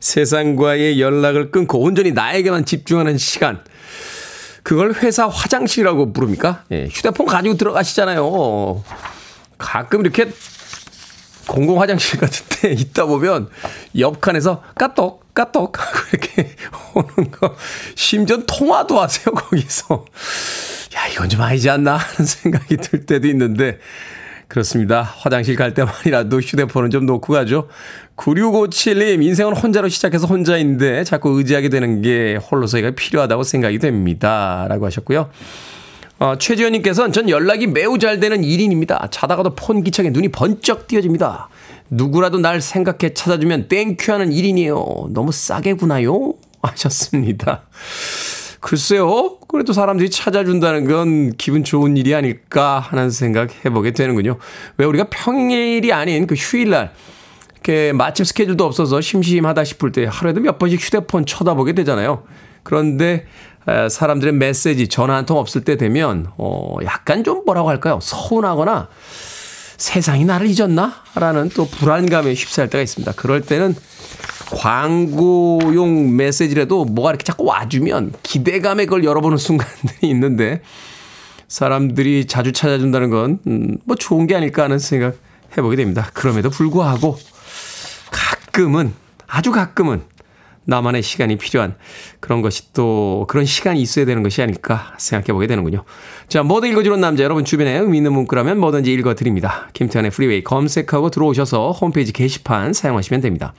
[0.00, 3.62] 세상과의 연락을 끊고 온전히 나에게만 집중하는 시간.
[4.62, 6.64] 그걸 회사 화장실이라고 부릅니까?
[6.72, 8.84] 예, 휴대폰 가지고 들어가시잖아요.
[9.56, 10.30] 가끔 이렇게
[11.48, 13.48] 공공 화장실 같은 데 있다 보면
[13.98, 16.54] 옆 칸에서 까똑, 까똑 하고 이렇게
[16.94, 17.56] 오는 거.
[17.96, 20.04] 심지어 통화도 하세요, 거기서.
[20.94, 23.78] 야, 이건 좀 아니지 않나 하는 생각이 들 때도 있는데,
[24.46, 25.02] 그렇습니다.
[25.02, 27.68] 화장실 갈 때만이라도 휴대폰은 좀 놓고 가죠.
[28.16, 34.66] 9657님, 인생은 혼자로 시작해서 혼자인데 자꾸 의지하게 되는 게 홀로서기가 필요하다고 생각이 됩니다.
[34.68, 35.28] 라고 하셨고요.
[36.18, 39.08] 어, 최지현님께서는 전 연락이 매우 잘 되는 1인입니다.
[39.10, 41.48] 자다가도 폰 기창에 눈이 번쩍 띄어집니다.
[41.90, 45.12] 누구라도 날 생각해 찾아주면 thank you 하는 1인이에요.
[45.12, 46.34] 너무 싸게 구나요?
[46.60, 47.62] 하셨습니다.
[48.60, 49.38] 글쎄요.
[49.46, 54.38] 그래도 사람들이 찾아준다는 건 기분 좋은 일이 아닐까 하는 생각 해보게 되는군요.
[54.76, 56.92] 왜 우리가 평일이 아닌 그 휴일날
[57.52, 62.24] 이렇게 마침 스케줄도 없어서 심심하다 싶을 때 하루에도 몇 번씩 휴대폰 쳐다보게 되잖아요.
[62.64, 63.26] 그런데 에,
[63.90, 67.98] 사람들의 메시지, 전화 한 통 없을 때 되면 어 약간 좀 뭐라고 할까요?
[68.02, 68.88] 서운하거나
[69.76, 70.94] 세상이 나를 잊었나?
[71.14, 73.12] 라는 또 불안감에 휩싸일 때가 있습니다.
[73.12, 73.74] 그럴 때는
[74.56, 80.62] 광고용 메시지라도 뭐가 이렇게 자꾸 와주면 기대감에 그걸 열어보는 순간들이 있는데
[81.48, 85.14] 사람들이 자주 찾아준다는 건, 음, 뭐 좋은 게 아닐까 하는 생각
[85.56, 86.10] 해보게 됩니다.
[86.12, 87.18] 그럼에도 불구하고
[88.10, 88.92] 가끔은,
[89.26, 90.02] 아주 가끔은
[90.68, 91.74] 나만의 시간이 필요한
[92.20, 95.84] 그런 것이 또 그런 시간이 있어야 되는 것이 아닐까 생각해 보게 되는군요.
[96.28, 99.68] 자, 뭐든 읽어주는 남자 여러분 주변에 의미 있는 문구라면 뭐든지 읽어드립니다.
[99.72, 103.54] 김태훈의 프리웨이 검색하고 들어오셔서 홈페이지 게시판 사용하시면 됩니다.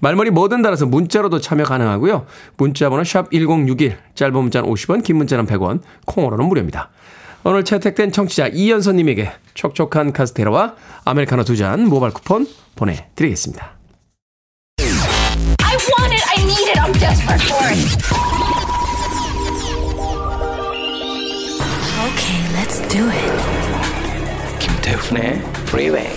[0.00, 2.26] 말머리 뭐든 달아서 문자로도 참여 가능하고요.
[2.58, 6.90] 문자 번호 샵 1061, 짧은 문자는 50원, 긴 문자는 100원, 콩으로는 무료입니다.
[7.44, 13.81] 오늘 채택된 청취자 이연선님에게 촉촉한 카스테라와 아메리카노 두 잔 모바일 쿠폰 보내드리겠습니다.
[16.90, 17.78] Desperate for it.
[22.02, 23.32] Okay, let's do it.
[24.58, 26.10] 김태훈의 Freeway.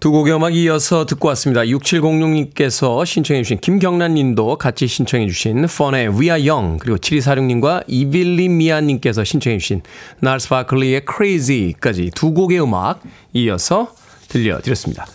[0.00, 1.62] 두 곡의 음악 이어서 듣고 왔습니다.
[1.62, 9.82] 6706님께서 신청해주신 김경란님도 같이 신청해주신 펀의 We Are Young 그리고 7246님과 이빌리 미아님께서 신청해주신
[10.18, 13.00] 날스 바클리의 Crazy까지 두 곡의 음악
[13.34, 13.94] 이어서
[14.28, 15.06] 들려드렸습니다.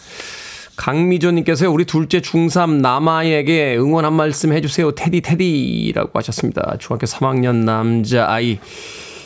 [0.77, 4.91] 강미조님께서 우리 둘째 중3 남아에게 응원 한 말씀 해주세요.
[4.91, 6.77] 테디 테디라고 하셨습니다.
[6.79, 8.59] 중학교 3학년 남자아이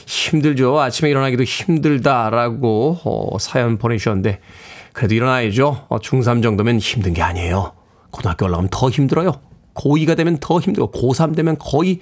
[0.07, 0.79] 힘들죠.
[0.79, 4.39] 아침에 일어나기도 힘들다라고 어, 사연 보내주셨는데
[4.93, 5.87] 그래도 일어나야죠.
[5.89, 7.73] 어, 중3 정도면 힘든 게 아니에요.
[8.11, 9.33] 고등학교 올라가면 더 힘들어요.
[9.73, 11.99] 고2가 되면 더 힘들고 고3 되면 거의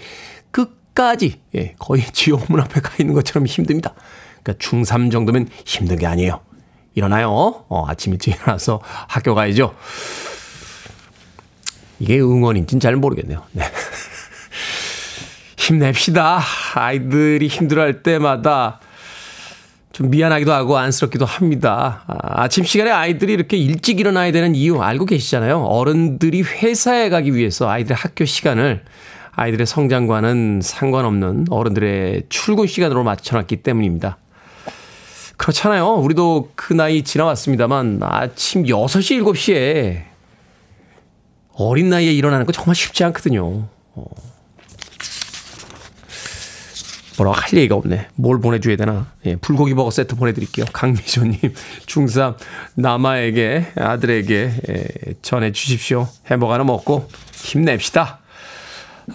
[0.52, 3.96] 끝까지 예, 거의 지옥 문 앞에 가 있는 것처럼 힘듭니다.
[4.44, 6.40] 그러니까 중3 정도면 힘든 게 아니에요.
[6.96, 7.66] 일어나요.
[7.70, 9.76] 어, 아침 일찍 일어나서 학교 가야죠.
[12.00, 13.44] 이게 응원인지는 잘 모르겠네요.
[13.52, 13.64] 네.
[15.58, 16.42] 힘냅시다.
[16.76, 18.80] 아이들이 힘들어할 때마다
[19.92, 22.04] 좀 미안하기도 하고 안쓰럽기도 합니다.
[22.08, 25.62] 아, 아침 시간에 아이들이 이렇게 일찍 일어나야 되는 이유 알고 계시잖아요.
[25.62, 28.84] 어른들이 회사에 가기 위해서 아이들의 학교 시간을
[29.32, 34.18] 아이들의 성장과는 상관없는 어른들의 출근 시간으로 맞춰놨기 때문입니다.
[35.40, 35.94] 그렇잖아요.
[35.94, 40.04] 우리도 그 나이 지나왔습니다만 아침 6시, 7시에
[41.54, 43.70] 어린 나이에 일어나는 거 정말 쉽지 않거든요.
[43.96, 44.06] 어.
[47.18, 48.10] 뭐라고 할 얘기가 없네.
[48.16, 49.14] 뭘 보내줘야 되나.
[49.26, 50.66] 예, 불고기 버거 세트 보내드릴게요.
[50.74, 51.40] 강미조님,
[51.86, 52.36] 중3
[52.76, 54.88] 남아에게, 아들에게 예,
[55.22, 56.10] 전해주십시오.
[56.28, 58.19] 햄버거 하나 먹고 힘냅시다.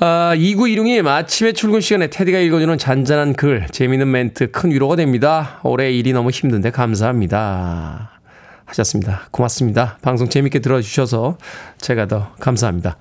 [0.01, 5.61] 아, 2916님, 아침에 출근 시간에 테디가 읽어주는 잔잔한 글, 재미있는 멘트, 큰 위로가 됩니다.
[5.63, 8.11] 올해 일이 너무 힘든데 감사합니다.
[8.65, 9.29] 하셨습니다.
[9.31, 9.99] 고맙습니다.
[10.03, 11.39] 방송 재밌게 들어주셔서
[11.79, 12.97] 제가 더 감사합니다.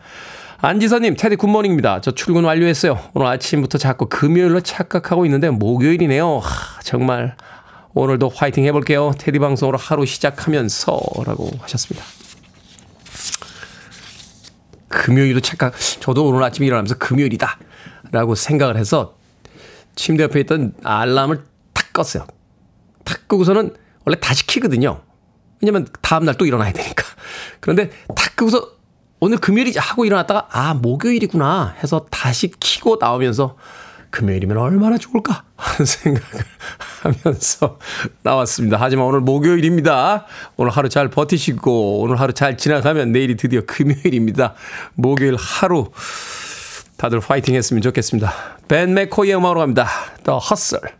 [0.59, 2.01] 안지선님, 테디 굿모닝입니다.
[2.01, 2.99] 저 출근 완료했어요.
[3.13, 6.37] 오늘 아침부터 자꾸 금요일로 착각하고 있는데 목요일이네요.
[6.37, 7.35] 하, 정말
[7.93, 9.13] 오늘도 화이팅 해볼게요.
[9.17, 12.05] 테디 방송으로 하루 시작하면서 라고 하셨습니다.
[14.93, 17.59] 금요일로 착각, 저도 오늘 아침에 일어나면서 금요일이다.
[18.11, 19.17] 라고 생각을 해서
[19.95, 22.27] 침대 옆에 있던 알람을 탁 껐어요.
[23.03, 23.75] 탁 끄고서는
[24.05, 25.01] 원래 다시 키거든요.
[25.61, 27.03] 왜냐면 다음날 또 일어나야 되니까.
[27.59, 28.69] 그런데 탁 끄고서
[29.19, 33.55] 오늘 금요일이지 하고 일어났다가 아, 목요일이구나 해서 다시 키고 나오면서
[34.13, 36.45] 금요일이면 얼마나 좋을까 하는 생각을
[37.01, 37.79] 하면서
[38.21, 38.77] 나왔습니다.
[38.79, 40.27] 하지만 오늘 목요일입니다.
[40.55, 44.53] 오늘 하루 잘 버티시고 오늘 하루 잘 지나가면 내일이 드디어 금요일입니다.
[44.93, 45.91] 목요일 하루
[46.97, 48.31] 다들 파이팅 했으면 좋겠습니다.
[48.67, 49.87] 벤 맥코이의 음악으로 갑니다.
[50.23, 50.93] The Hustle.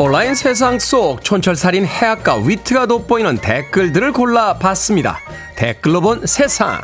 [0.00, 5.18] 온라인 세상 속 촌철살인 해악과 위트가 돋보이는 댓글들을 골라봤습니다.
[5.56, 6.80] 댓글로 본 세상.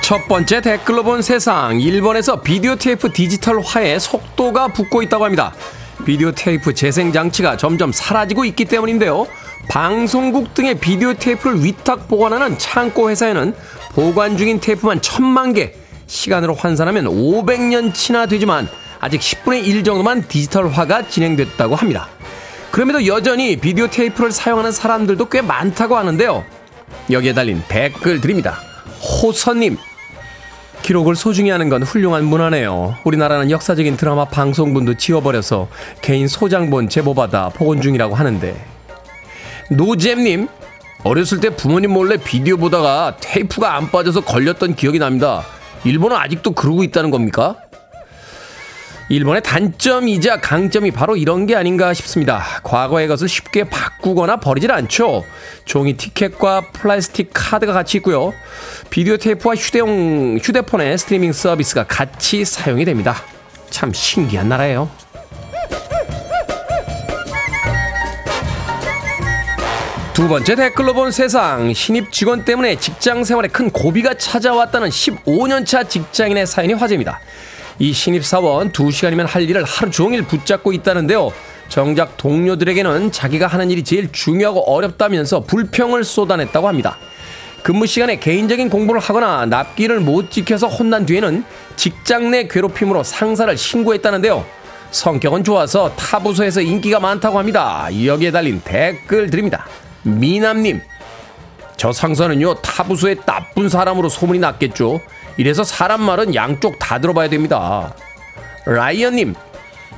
[0.00, 1.80] 첫 번째 댓글로 본 세상.
[1.80, 5.52] 일본에서 비디오 테이프 디지털화에 속도가 붙고 있다고 합니다.
[6.06, 9.26] 비디오 테이프 재생 장치가 점점 사라지고 있기 때문인데요.
[9.68, 13.54] 방송국 등의 비디오 테이프를 위탁 보관하는 창고 회사에는
[13.94, 15.74] 보관 중인 테이프만 천만 개,
[16.06, 18.68] 시간으로 환산하면 500년치나 되지만
[19.00, 22.08] 아직 10분의 1 정도만 디지털화가 진행됐다고 합니다.
[22.70, 26.44] 그럼에도 여전히 비디오 테이프를 사용하는 사람들도 꽤 많다고 하는데요.
[27.10, 28.60] 여기에 달린 댓글 드립니다.
[29.22, 29.76] 호선님,
[30.82, 32.96] 기록을 소중히 하는 건 훌륭한 문화네요.
[33.04, 35.68] 우리나라는 역사적인 드라마 방송분도 지워버려서
[36.02, 38.73] 개인 소장본 제보받아 복원 중이라고 하는데.
[39.76, 40.48] 노잼님,
[41.02, 45.44] 어렸을 때 부모님 몰래 비디오 보다가 테이프가 안 빠져서 걸렸던 기억이 납니다.
[45.84, 47.56] 일본은 아직도 그러고 있다는 겁니까?
[49.10, 52.42] 일본의 단점이자 강점이 바로 이런 게 아닌가 싶습니다.
[52.62, 55.24] 과거의 것을 쉽게 바꾸거나 버리질 않죠.
[55.66, 58.32] 종이 티켓과 플라스틱 카드가 같이 있고요.
[58.88, 63.16] 비디오 테이프와 휴대용 휴대폰의 스트리밍 서비스가 같이 사용이 됩니다.
[63.68, 64.88] 참 신기한 나라예요.
[70.14, 76.46] 두 번째 댓글로 본 세상 신입 직원 때문에 직장 생활에 큰 고비가 찾아왔다는 15년차 직장인의
[76.46, 77.18] 사연이 화제입니다.
[77.80, 81.32] 이 신입 사원 2시간이면 할 일을 하루 종일 붙잡고 있다는데요.
[81.68, 86.96] 정작 동료들에게는 자기가 하는 일이 제일 중요하고 어렵다면서 불평을 쏟아냈다고 합니다.
[87.64, 94.46] 근무 시간에 개인적인 공부를 하거나 납기를 못 지켜서 혼난 뒤에는 직장 내 괴롭힘으로 상사를 신고했다는데요.
[94.92, 97.88] 성격은 좋아서 타 부서에서 인기가 많다고 합니다.
[97.90, 99.66] 여기에 달린 댓글 드립니다.
[100.04, 100.80] 미남님,
[101.76, 105.00] 저 상사는요 타 부서의 나쁜 사람으로 소문이 났겠죠.
[105.36, 107.94] 이래서 사람 말은 양쪽 다 들어봐야 됩니다.
[108.66, 109.34] 라이언님,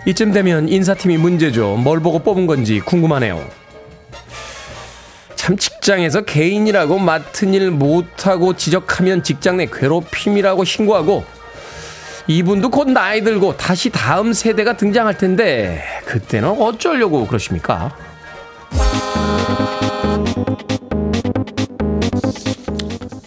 [0.06, 1.76] 이쯤 되면 인사팀이 문제죠.
[1.76, 3.44] 뭘 보고 뽑은 건지 궁금하네요.
[5.34, 11.24] 참 직장에서 개인이라고 맡은 일 못하고 지적하면 직장 내 괴롭힘이라고 신고하고
[12.26, 17.96] 이분도 곧 나이 들고 다시 다음 세대가 등장할 텐데 그때는 어쩌려고 그러십니까?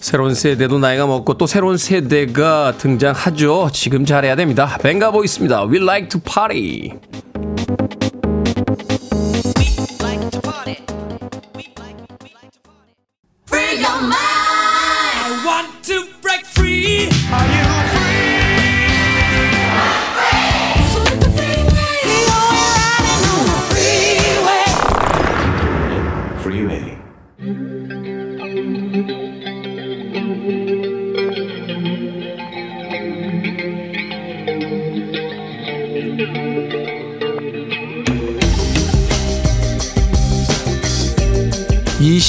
[0.10, 3.70] 새로운 세대도 나이가 먹고 또 새로운 세대가 등장하죠.
[3.72, 4.78] 지금 잘해야 됩니다.
[4.82, 5.66] 뱅가보 있습니다.
[5.66, 6.94] We like to party.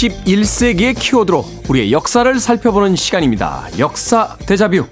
[0.08, 3.66] 21세기의 키워드로 우리의 역사를 살펴보는 시간입니다.
[3.78, 4.86] 역사 대자뷰.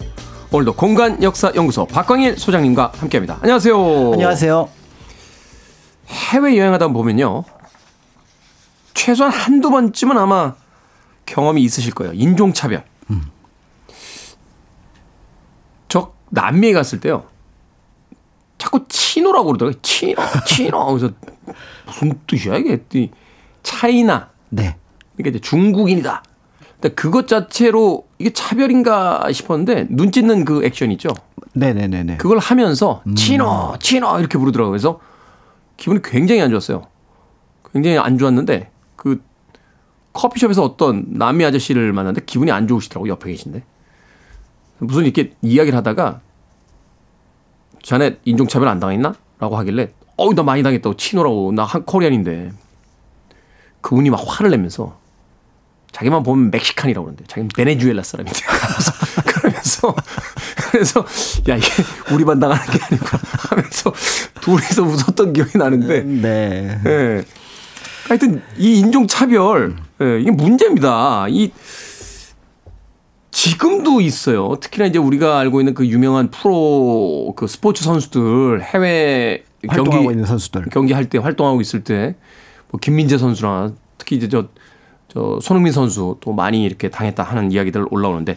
[0.50, 3.38] 오늘도 공간 역사 연구소 박광일 소장님과 함께합니다.
[3.40, 4.12] 안녕하세요.
[4.12, 4.68] 안녕하세요.
[6.08, 7.44] 해외 여행하다 보면요,
[8.94, 10.54] 최소한 한두 번쯤은 아마
[11.26, 12.14] 경험이 있으실 거예요.
[12.14, 12.84] 인종차별.
[13.10, 13.30] 음.
[15.88, 17.24] 저 남미에 갔을 때요.
[18.56, 19.80] 자꾸 치노라고 그러더라고요.
[19.82, 20.86] 치노, 치노.
[20.86, 21.14] 그래서
[21.86, 23.10] 무슨 뜻이야 이게?
[23.62, 24.30] 차이나.
[24.48, 24.77] 네.
[25.18, 26.22] 그러니까 이제 중국인이다.
[26.80, 31.08] 근데 그것 자체로 이게 차별인가 싶었는데 눈 찢는 그 액션 있죠.
[31.54, 32.18] 네네네네.
[32.18, 34.70] 그걸 하면서 치노, 치노 이렇게 부르더라고요.
[34.70, 35.00] 그래서
[35.76, 36.86] 기분이 굉장히 안 좋았어요.
[37.72, 39.20] 굉장히 안 좋았는데 그
[40.12, 43.62] 커피숍에서 어떤 남미 아저씨를 만났는데 기분이 안 좋으시더라고 옆에 계신데
[44.78, 46.20] 무슨 이렇게 이야기를 하다가
[47.82, 49.14] 자네 인종차별 안 당했나?
[49.40, 52.52] 라고 하길래 어우 나 많이 당했다고 치노라고 나 한 코리안인데
[53.80, 54.98] 그분이 막 화를 내면서
[55.92, 58.40] 자기만 보면 멕시칸이라고 그러는데 자기는 베네수엘라 사람인데
[59.26, 59.94] 그러면서
[60.70, 61.04] 그래서
[61.48, 61.66] 야 이게
[62.12, 63.06] 우리 반 당하는 게 아니고
[63.50, 63.92] 하면서
[64.40, 66.80] 둘이서 웃었던 기억이 나는데 네.
[66.86, 67.24] 예.
[68.08, 71.26] 하여튼 이 인종 차별 예, 이게 문제입니다.
[71.28, 71.50] 이
[73.30, 74.56] 지금도 있어요.
[74.60, 80.66] 특히나 이제 우리가 알고 있는 그 유명한 프로 그 스포츠 선수들 해외 경기 있는 선수들.
[80.70, 82.14] 경기할 때 활동하고 있을 때
[82.70, 84.48] 뭐 김민재 선수나 특히 이제 저,
[85.08, 88.36] 저 손흥민 선수 또 많이 이렇게 당했다 하는 이야기들 올라오는데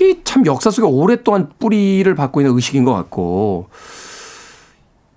[0.00, 3.68] 이참 역사 속에 오랫동안 뿌리를 받고 있는 의식인 것 같고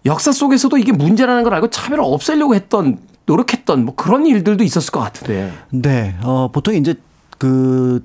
[0.06, 5.00] 역사 속에서도 이게 문제라는 걸 알고 차별을 없애려고 했던 노력했던 뭐 그런 일들도 있었을 것
[5.00, 5.54] 같은데.
[5.70, 6.16] 네.
[6.24, 6.96] 어, 보통 이제
[7.38, 8.04] 그,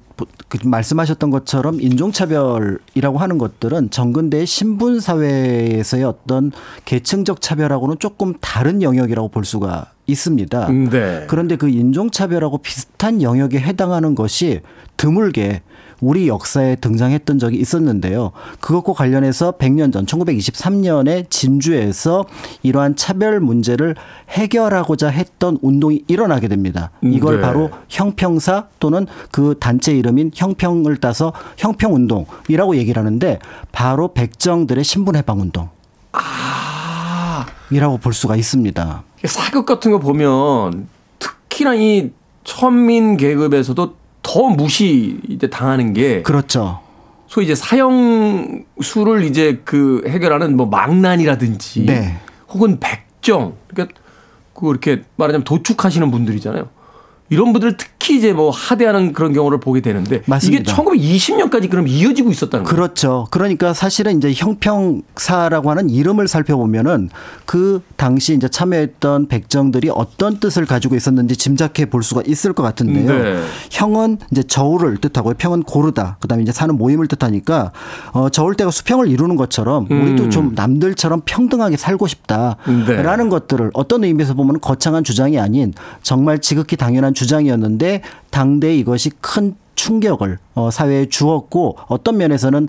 [0.49, 6.53] 그 말씀하셨던 것처럼 인종차별이라고 하는 것들은 정근대의 신분 사회에서의 어떤
[6.85, 10.69] 계층적 차별하고는 조금 다른 영역이라고 볼 수가 있습니다.
[10.91, 11.25] 네.
[11.29, 14.61] 그런데 그 인종차별하고 비슷한 영역에 해당하는 것이
[14.97, 15.63] 드물게
[16.01, 18.33] 우리 역사에 등장했던 적이 있었는데요.
[18.61, 22.27] 그것과 관련해서 100년 전 1923년에 진주에서
[22.63, 23.97] 이러한 차별 문제를
[24.29, 26.91] 해결하고자 했던 운동이 일어나게 됩니다.
[27.03, 27.43] 이걸 네.
[27.43, 33.39] 바로 형평사 또는 그 단체 이름인 형평을 따서 형평 운동이라고 얘기를 하는데
[33.73, 35.71] 바로 백정들의 신분 해방 운동.
[37.71, 39.03] 이라고 볼 수가 있습니다.
[39.27, 42.11] 사극 같은 거 보면 특히나 이
[42.45, 46.81] 천민 계급에서도 더 무시 이제 당하는 게 그렇죠.
[47.27, 52.17] 소위 이제 사형수를 이제 그 해결하는 뭐 망난이라든지 네.
[52.49, 53.99] 혹은 백정 그러니까
[54.55, 56.69] 그 이렇게 말하자면 도축하시는 분들이잖아요.
[57.29, 60.63] 이런 분들 특히 이제 뭐 하대하는 그런 경우를 보게 되는데 맞습니다.
[60.63, 62.75] 이게 1920년까지 그럼 이어지고 있었다는 거예요.
[62.75, 63.27] 그렇죠.
[63.31, 67.11] 그러니까 사실은 이제 형평사라고 하는 이름을 살펴보면은
[67.47, 73.23] 그 당시 이제 참여했던 백정들이 어떤 뜻을 가지고 있었는지 짐작해 볼 수가 있을 것 같은데요.
[73.23, 73.43] 네.
[73.71, 76.19] 형은 이제 저울을 뜻하고 평은 고르다.
[76.21, 77.73] 그다음에 이제 사는 모임을 뜻하니까
[78.13, 83.29] 어 저울대가 수평을 이루는 것처럼 우리도 좀 남들처럼 평등하게 살고 싶다라는 네.
[83.29, 85.73] 것들을 어떤 의미에서 보면 거창한 주장이 아닌
[86.03, 92.69] 정말 지극히 당연한 주장이었는데 당대 이것이 큰 충격을 어, 사회에 주었고 어떤 면에서는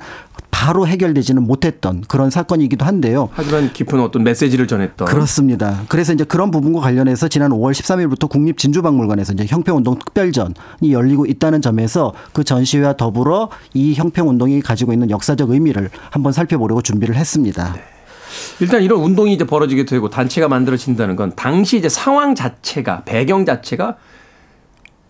[0.51, 3.29] 바로 해결되지는 못했던 그런 사건이기도 한데요.
[3.33, 5.83] 하지만 깊은 어떤 메시지를 전했던 그렇습니다.
[5.87, 12.13] 그래서 이제 그런 부분과 관련해서 지난 5월 13일부터 국립진주박물관에서 이제 형평운동 특별전이 열리고 있다는 점에서
[12.33, 17.75] 그 전시회와 더불어 이 형평운동이 가지고 있는 역사적 의미를 한번 살펴보려고 준비를 했습니다.
[18.59, 23.95] 일단 이런 운동이 이제 벌어지게 되고 단체가 만들어진다는 건 당시 이제 상황 자체가 배경 자체가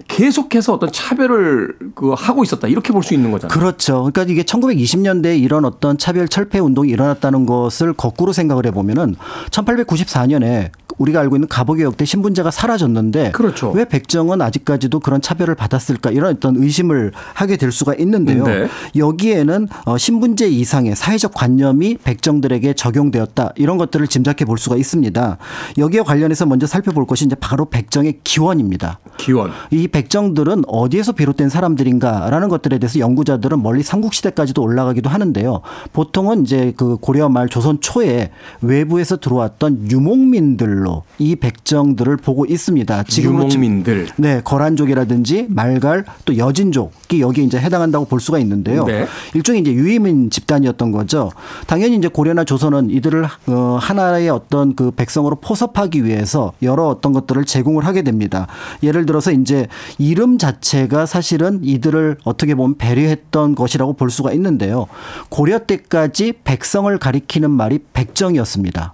[0.08, 3.58] 계속해서 어떤 차별을 그 하고 있었다 이렇게 볼 수 있는 거잖아요.
[3.58, 4.10] 그렇죠.
[4.12, 9.16] 그러니까 이게 1920년대에 이런 어떤 차별 철폐 운동이 일어났다는 것을 거꾸로 생각을 해보면은
[9.52, 13.70] 1894년에 우리가 알고 있는 가보개혁 때 신분제가 사라졌는데 그렇죠.
[13.72, 18.44] 왜 백정은 아직까지도 그런 차별을 받았을까 이런 어떤 의심을 하게 될 수가 있는데요.
[18.46, 18.68] 네.
[18.96, 25.38] 여기에는 어, 신분제 이상의 사회적 관념이 백정들에게 적용되었다 이런 것들을 짐작해 볼 수가 있습니다.
[25.78, 29.00] 여기에 관련해서 먼저 살펴볼 것이 이제 바로 백정의 기원입니다.
[29.18, 29.52] 기원.
[29.70, 35.62] 이 백정들은 어디에서 비롯된 사람들인가라는 것들에 대해서 연구자들은 멀리 삼국시대까지도 올라가기도 하는데요.
[35.94, 38.32] 보통은 이제 그 고려 말 조선 초에
[38.62, 43.04] 외부에서 들어왔던 유목민들로 이 백정들을 보고 있습니다.
[43.04, 44.08] 치- 유목민들.
[44.18, 48.86] 네, 거란족이라든지 말갈 또 여진족이 여기에 이제 해당한다고 볼 수가 있는데요.
[48.86, 49.06] 네.
[49.34, 51.32] 일종의 이제 유이민 집단이었던 거죠.
[51.68, 57.46] 당연히 이제 고려나 조선은 이들을 어, 하나의 어떤 그 백성으로 포섭하기 위해서 여러 어떤 것들을
[57.46, 58.48] 제공을 하게 됩니다.
[58.84, 59.68] 예를 들어서 이제
[59.98, 64.88] 이름 자체가 사실은 이들을 어떻게 보면 배려했던 것이라고 볼 수가 있는데요.
[65.30, 68.94] 고려 때까지 백성을 가리키는 말이 백정이었습니다.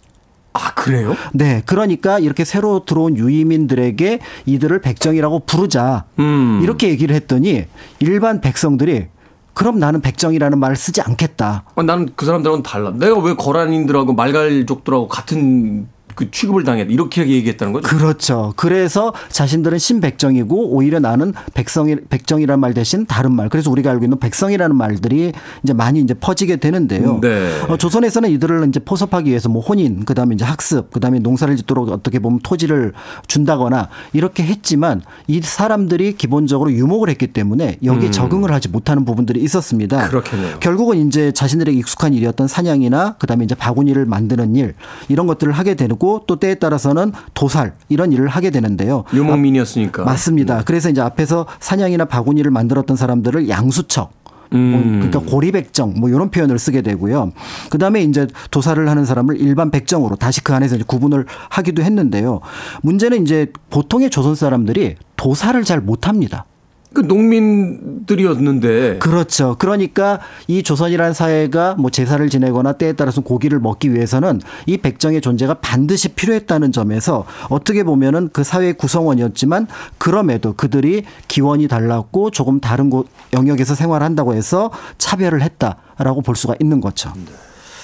[0.54, 1.16] 아 그래요?
[1.34, 6.60] 네, 그러니까 이렇게 새로 들어온 유이민들에게 이들을 백정이라고 부르자 음.
[6.62, 7.66] 이렇게 얘기를 했더니
[8.00, 9.08] 일반 백성들이
[9.54, 11.64] 그럼 나는 백정이라는 말을 쓰지 않겠다.
[11.76, 12.92] 어, 나는 그 사람들하고는 달라.
[12.92, 17.88] 내가 왜 거란인들하고 말갈족들하고 같은 그 취급을 당했다 이렇게 얘기했다는 거죠.
[17.88, 18.54] 그렇죠.
[18.56, 23.50] 그래서 자신들은 신백정이고 오히려 나는 백성이 백정이라는 말 대신 다른 말.
[23.50, 25.32] 그래서 우리가 알고 있는 백성이라는 말들이
[25.64, 27.20] 이제 많이 이제 퍼지게 되는데요.
[27.22, 27.50] 네.
[27.68, 32.20] 어, 조선에서는 이들을 이제 포섭하기 위해서 뭐 혼인, 그다음에 이제 학습, 그다음에 농사를 짓도록 어떻게
[32.20, 32.94] 보면 토지를
[33.28, 40.06] 준다거나 이렇게 했지만 이 사람들이 기본적으로 유목을 했기 때문에 여기에 적응을 하지 못하는 부분들이 있었습니다.
[40.06, 40.10] 음.
[40.10, 40.60] 그렇겠네요.
[40.60, 44.76] 결국은 이제 자신들에게 익숙한 일이었던 사냥이나 그다음에 이제 바구니를 만드는 일
[45.10, 49.06] 이런 것들을 하게 되고 또 때에 따라서는 도살 이런 일을 하게 되는데요.
[49.14, 50.04] 유목민이었으니까.
[50.04, 50.64] 맞습니다.
[50.66, 54.12] 그래서 이제 앞에서 사냥이나 바구니를 만들었던 사람들을 양수척
[54.52, 55.00] 뭐 음.
[55.02, 57.32] 그러니까 고리백정 뭐 이런 표현을 쓰게 되고요.
[57.70, 62.42] 그 다음에 이제 도살을 하는 사람을 일반 백정으로 다시 그 안에서 이제 구분을 하기도 했는데요.
[62.82, 66.46] 문제는 이제 보통의 조선 사람들이 도살을 잘 못합니다.
[66.94, 69.56] 그 농민들이었는데 그렇죠.
[69.58, 75.56] 그러니까 이 조선이라는 사회가 뭐 제사를 지내거나 때에 따라서 고기를 먹기 위해서는 이 백정의 존재가
[75.56, 79.68] 반드시 필요했다는 점에서 어떻게 보면은 그 사회의 구성원이었지만
[79.98, 84.70] 그럼에도 그들이 기원이 달랐고 조금 다른 곳 영역에서 생활한다고 해서
[85.00, 87.12] 차별을 했다라고 볼 수가 있는 거죠.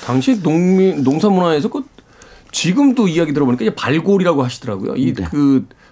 [0.05, 1.83] 당시 농민 농사 문화에서 그
[2.51, 4.95] 지금도 이야기 들어보니까 발골이라고 하시더라고요.
[4.95, 5.23] 이 네.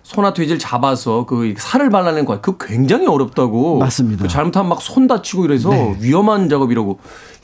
[0.08, 3.80] 그 소나 돼지를 잡아서 그 살을 발라낸 거, 그 굉장히 어렵다고.
[3.80, 4.24] 맞습니다.
[4.24, 5.98] 그 잘못하면 막 손 다치고 이래서 네.
[6.00, 7.00] 위험한 작업이라고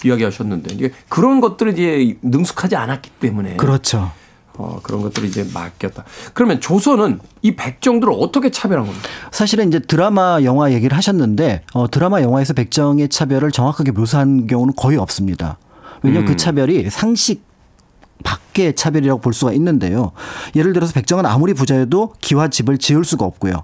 [0.06, 4.12] 이야기하셨는데 이제 그런 것들을 이제 능숙하지 않았기 때문에 그렇죠.
[4.56, 6.06] 어, 그런 것들을 이제 맡겼다.
[6.34, 9.08] 그러면 조선은 이 백정들을 어떻게 차별한 겁니까?
[9.32, 14.98] 사실은 이제 드라마 영화 얘기를 하셨는데 어, 드라마 영화에서 백정의 차별을 정확하게 묘사한 경우는 거의
[14.98, 15.58] 없습니다.
[16.04, 16.32] 왜냐하면 음.
[16.32, 17.44] 그 차별이 상식
[18.24, 20.12] 밖의 차별이라고 볼 수가 있는데요.
[20.56, 23.64] 예를 들어서 백정은 아무리 부자여도 기와 집을 지을 수가 없고요.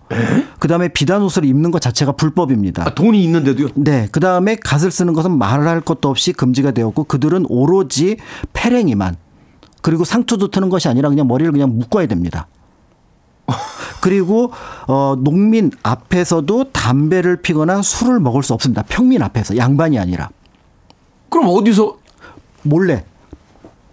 [0.60, 2.84] 그 다음에 비단 옷을 입는 것 자체가 불법입니다.
[2.88, 3.70] 아, 돈이 있는데도요?
[3.76, 4.08] 네.
[4.12, 8.18] 그 다음에 갓을 쓰는 것은 말할 것도 없이 금지가 되었고 그들은 오로지
[8.54, 9.16] 패랭이만
[9.82, 12.48] 그리고 상투도 트는 것이 아니라 그냥 머리를 그냥 묶어야 됩니다.
[14.02, 14.52] 그리고
[14.88, 18.84] 어 농민 앞에서도 담배를 피거나 술을 먹을 수 없습니다.
[18.88, 20.30] 평민 앞에서 양반이 아니라
[21.30, 21.98] 그럼 어디서
[22.64, 23.06] 몰래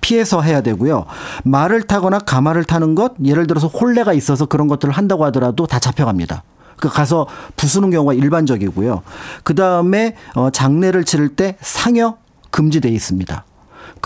[0.06, 1.04] 피해서 해야 되고요.
[1.42, 6.44] 말을 타거나 가마를 타는 것 예를 들어서 혼례가 있어서 그런 것들을 한다고 하더라도 다 잡혀갑니다.
[6.76, 7.26] 그 가서
[7.56, 9.02] 부수는 경우가 일반적이고요.
[9.42, 12.18] 그 다음에 어 장례를 치를 때 상여
[12.52, 13.44] 금지돼 있습니다.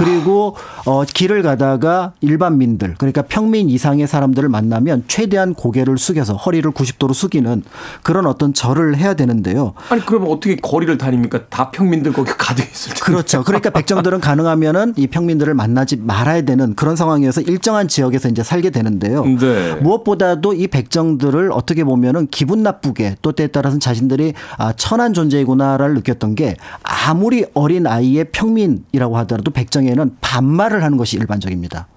[0.01, 7.12] 그리고 어 길을 가다가 일반민들 그러니까 평민 이상의 사람들을 만나면 최대한 고개를 숙여서 허리를 90도로
[7.12, 7.62] 숙이는
[8.03, 9.74] 그런 어떤 절을 해야 되는데요.
[9.90, 11.40] 아니 그러면 어떻게 거리를 다닙니까?
[11.51, 13.01] 다 평민들 거기 가득 있을 텐데.
[13.05, 13.44] 그렇죠.
[13.44, 19.26] 그러니까 백정들은 가능하면은 이 평민들을 만나지 말아야 되는 그런 상황이어서 일정한 지역에서 이제 살게 되는데요.
[19.26, 19.74] 네.
[19.74, 26.36] 무엇보다도 이 백정들을 어떻게 보면은 기분 나쁘게 또 때에 따라서는 자신들이 아 천한 존재이구나를 느꼈던
[26.36, 31.88] 게 아무리 어린 아이의 평민이라고 하더라도 백정 에는 반말을 하는 것이 일반적입니다.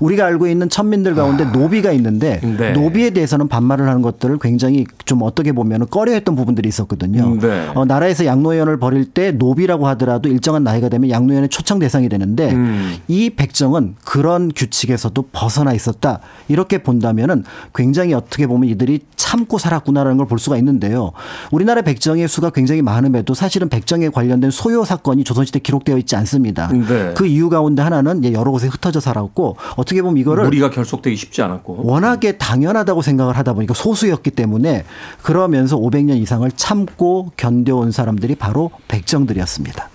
[0.00, 2.72] 우리가 알고 있는 천민들 가운데 노비가 있는데 네.
[2.72, 7.38] 노비에 대해서는 반말을 하는 것들을 굉장히 좀 어떻게 보면 꺼려했던 부분들이 있었거든요.
[7.40, 7.68] 네.
[7.74, 12.96] 어, 나라에서 양노연을 벌일 때 노비라고 하더라도 일정한 나이가 되면 양노연의 초청 대상이 되는데 음.
[13.08, 16.20] 이 백정은 그런 규칙에서도 벗어나 있었다.
[16.48, 17.44] 이렇게 본다면은
[17.74, 21.12] 굉장히 어떻게 보면 이들이 참고 살았구나라는 걸 볼 수가 있는데요.
[21.52, 26.68] 우리나라 백정의 수가 굉장히 많음에도 사실은 백정에 관련된 소요 사건이 조선시대 기록되어 있지 않습니다.
[26.68, 27.14] 네.
[27.16, 31.80] 그 이유 가운데 하나는 여러 곳에 흩어져 살았고 어떻게 보면 이거를 무리가 결속되기 쉽지 않았고.
[31.84, 34.84] 워낙에 당연하다고 생각을 하다 보니까 소수였기 때문에
[35.22, 39.88] 그러면서 500년 이상을 참고 견뎌온 사람들이 바로 백정들이었습니다.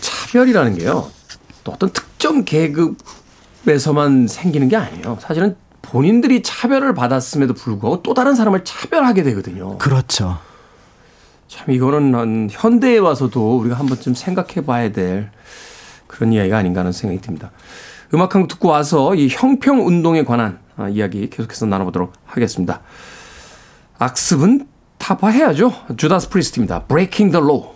[0.00, 1.08] 차별이라는 게요.
[1.64, 5.18] 또 어떤 특정 계급에서만 생기는 게 아니에요.
[5.20, 9.78] 사실은 본인들이 차별을 받았음에도 불구하고 또 다른 사람을 차별하게 되거든요.
[9.78, 10.38] 그렇죠.
[11.48, 15.30] 참 이거는 한 현대에 와서도 우리가 한 번쯤 생각해 봐야 될
[16.06, 17.50] 그런 이야기가 아닌가 하는 생각이 듭니다.
[18.14, 22.80] 음악 한 곡 듣고 와서 이 형평 운동에 관한 아, 이야기 계속해서 나눠보도록 하겠습니다.
[23.98, 24.66] 악습은
[24.98, 25.72] 타파해야죠.
[25.96, 26.84] 주다스 프리스트입니다.
[26.84, 27.74] Breaking the Law.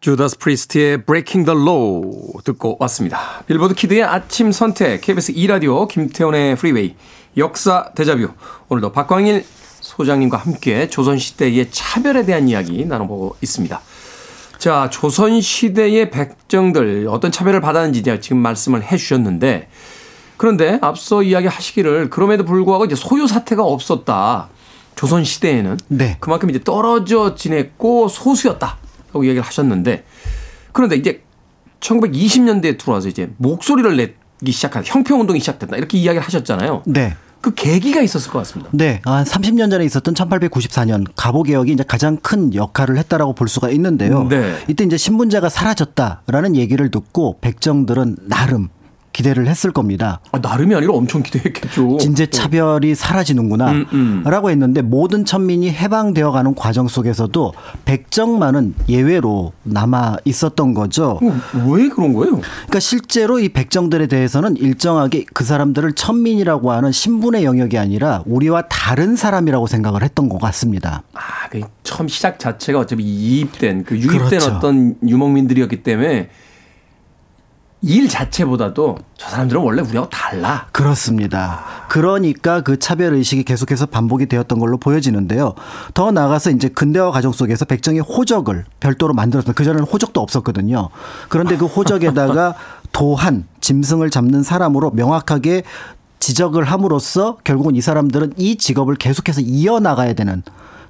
[0.00, 3.42] 주다스 프리스트의 Breaking the Law 듣고 왔습니다.
[3.46, 6.94] 빌보드 키드의 아침 선택, KBS 2라디오, 김태훈의 프리웨이,
[7.36, 8.30] 역사 데자뷰.
[8.68, 9.44] 오늘도 박광일
[9.80, 13.80] 소장님과 함께 조선시대의 차별에 대한 이야기 나눠보고 있습니다.
[14.58, 19.68] 자, 조선시대의 백정들 어떤 차별을 받았는지 지금 말씀을 해 주셨는데
[20.36, 24.48] 그런데 앞서 이야기 하시기를 그럼에도 불구하고 이제 소요 사태가 없었다.
[24.94, 25.78] 조선 시대에는.
[25.88, 26.16] 네.
[26.18, 28.78] 그만큼 이제 떨어져 지냈고 소수였다.
[29.08, 30.04] 라고 이야기를 하셨는데
[30.72, 31.22] 그런데 이제
[31.80, 35.76] 1920년대에 들어와서 이제 목소리를 내기 시작한 형평 운동이 시작됐다.
[35.76, 36.82] 이렇게 이야기를 하셨잖아요.
[36.86, 37.16] 네.
[37.40, 38.70] 그 계기가 있었을 것 같습니다.
[38.72, 43.70] 네, 한 30년 전에 있었던 1894년 가보 개혁이 이제 가장 큰 역할을 했다라고 볼 수가
[43.70, 44.26] 있는데요.
[44.28, 44.54] 네.
[44.68, 48.68] 이때 이제 신분제가 사라졌다라는 얘기를 듣고 백정들은 나름
[49.18, 50.20] 기대를 했을 겁니다.
[50.30, 51.98] 아, 나름이 아니라 엄청 기대했겠죠.
[51.98, 54.22] 진제 차별이 사라지는구나 음, 음.
[54.24, 57.52] 라고 했는데 모든 천민이 해방되어 가는 과정 속에서도
[57.84, 61.18] 백정만은 예외로 남아 있었던 거죠.
[61.20, 62.40] 어, 왜 그런 거예요?
[62.40, 69.16] 그러니까 실제로 이 백정들에 대해서는 일정하게 그 사람들을 천민이라고 하는 신분의 영역이 아니라 우리와 다른
[69.16, 71.02] 사람이라고 생각을 했던 것 같습니다.
[71.14, 74.54] 아, 그 처음 시작 자체가 어차피 이입된 그 유입된 그렇죠.
[74.54, 76.28] 어떤 유목민들이었기 때문에
[77.80, 80.66] 일 자체보다도 저 사람들은 원래 우리하고 달라.
[80.72, 81.64] 그렇습니다.
[81.88, 85.54] 그러니까 그 차별 의식이 계속해서 반복이 되었던 걸로 보여지는데요.
[85.94, 89.56] 더 나아가서 이제 근대화 과정 속에서 백정의 호적을 별도로 만들었습니다.
[89.56, 90.88] 그 전에는 호적도 없었거든요.
[91.28, 92.54] 그런데 그 호적에다가
[92.92, 95.62] 도한 짐승을 잡는 사람으로 명확하게
[96.18, 100.42] 지적을 함으로써 결국은 이 사람들은 이 직업을 계속해서 이어나가야 되는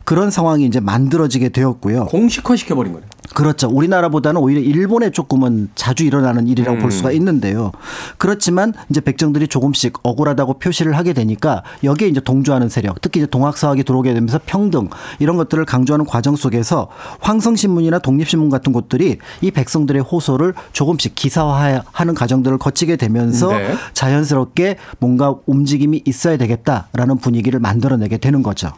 [0.09, 2.07] 그런 상황이 이제 만들어지게 되었고요.
[2.07, 3.11] 공식화 시켜버린 거네요.
[3.35, 3.69] 그렇죠.
[3.69, 7.73] 우리나라보다는 오히려 일본에 조금은 자주 일어나는 일이라고 볼 수가 있는데요.
[8.17, 13.85] 그렇지만 이제 백정들이 조금씩 억울하다고 표시를 하게 되니까 여기에 이제 동조하는 세력, 특히 이제 동학사학이
[13.85, 14.89] 들어오게 되면서 평등
[15.19, 16.89] 이런 것들을 강조하는 과정 속에서
[17.21, 23.75] 황성신문이나 독립신문 같은 곳들이 이 백성들의 호소를 조금씩 기사화하는 과정들을 거치게 되면서 네.
[23.93, 28.71] 자연스럽게 뭔가 움직임이 있어야 되겠다라는 분위기를 만들어내게 되는 거죠.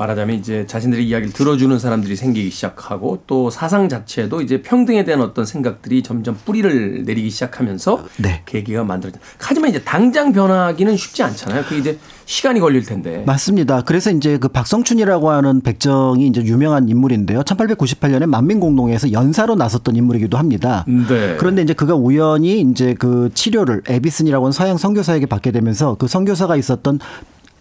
[0.00, 5.44] 말하자면 이제 자신들의 이야기를 들어주는 사람들이 생기기 시작하고 또 사상 자체도 이제 평등에 대한 어떤
[5.44, 8.42] 생각들이 점점 뿌리를 내리기 시작하면서 네.
[8.46, 9.18] 계기가 만들어져.
[9.38, 11.64] 하지만 이제 당장 변하기는 쉽지 않잖아요.
[11.68, 13.24] 그 이제 시간이 걸릴 텐데.
[13.26, 13.82] 맞습니다.
[13.82, 17.42] 그래서 이제 그 박성춘이라고 하는 백정이 이제 유명한 인물인데요.
[17.42, 20.84] 1898년에 만민공동회에서 연사로 나섰던 인물이기도 합니다.
[20.86, 21.36] 네.
[21.38, 26.56] 그런데 이제 그가 우연히 이제 그 치료를 에비슨이라고 하는 서양 선교사에게 받게 되면서 그 선교사가
[26.56, 27.00] 있었던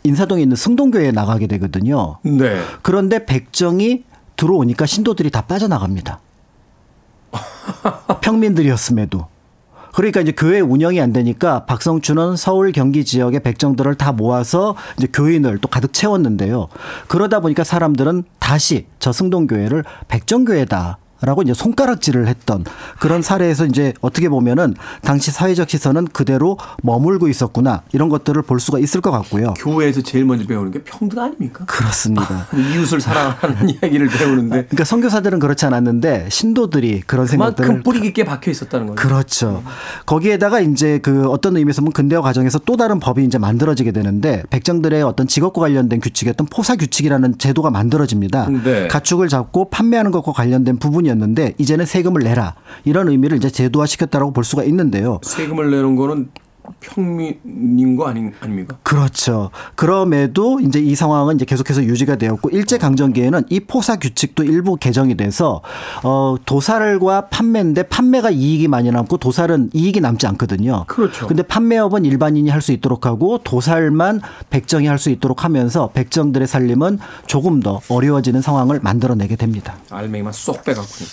[0.04, 2.18] 인사동에 있는 승동교회에 나가게 되거든요.
[2.24, 2.62] 네.
[2.82, 4.04] 그런데 백정이
[4.36, 6.20] 들어오니까 신도들이 다 빠져나갑니다.
[8.22, 9.28] 평민들이었음에도.
[9.94, 15.58] 그러니까 이제 교회 운영이 안 되니까 박성춘은 서울 경기 지역의 백정들을 다 모아서 이제 교인을
[15.58, 16.70] 또 가득 채웠는데요.
[17.08, 21.00] 그러다 보니까 사람들은 다시 저 승동교회를 백정교회다.
[21.22, 22.64] 라고 이제 손가락질을 했던
[23.00, 28.80] 그런 사례에서 이제 어떻게 보면은 당시 사회적 시선은 그대로 머물고 있었구나 이런 것들을 볼 수가
[28.80, 29.54] 있을 것 같고요.
[29.58, 31.66] 교회에서 제일 먼저 배우는 게 평등 아닙니까?
[31.66, 32.48] 그렇습니다.
[32.56, 38.88] 이웃을 사랑하는 이야기를 배우는데 그러니까 선교사들은 그렇지 않았는데 신도들이 그런 생각들을 뿌리 깊게 박혀 있었다는
[38.88, 38.96] 거죠.
[39.08, 39.64] 그렇죠.
[40.06, 45.04] 거기에다가 이제 그 어떤 의미에서 보면 근대화 과정에서 또 다른 법이 이제 만들어지게 되는데 백정들의
[45.04, 48.50] 어떤 직업과 관련된 규칙이었던 포사 규칙이라는 제도가 만들어집니다.
[48.64, 48.88] 네.
[48.88, 52.56] 가축을 잡고 판매하는 것과 관련된 부분이 었는데 이제는 세금을 내라
[52.86, 55.20] 이런 의미를 이제 제도화 시켰다라고 볼 수가 있는데요.
[55.24, 56.30] 세금을 내는 거는
[56.80, 58.78] 평민인 거 아닌 아닙니까?
[58.84, 59.50] 그렇죠.
[59.76, 65.16] 그럼에도 이제 이 상황은 이제 계속해서 유지가 되었고 일제 강점기에는 이 포사 규칙도 일부 개정이
[65.18, 65.62] 돼서
[66.04, 70.86] 어 도살과 판매인데 판매가 이익이 많이 남고 도살은 이익이 남지 않거든요.
[70.88, 71.28] 그렇죠.
[71.28, 77.00] 근데 판매업은 일반인이 할 수 있도록 하고 도살만 백정이 할 수 있도록 하면서 백정들의 살림은
[77.26, 79.78] 조금 더 어려워지는 상황을 만들어내게 됩니다.
[79.90, 81.08] 알맹이만 쏙 빼갖군요.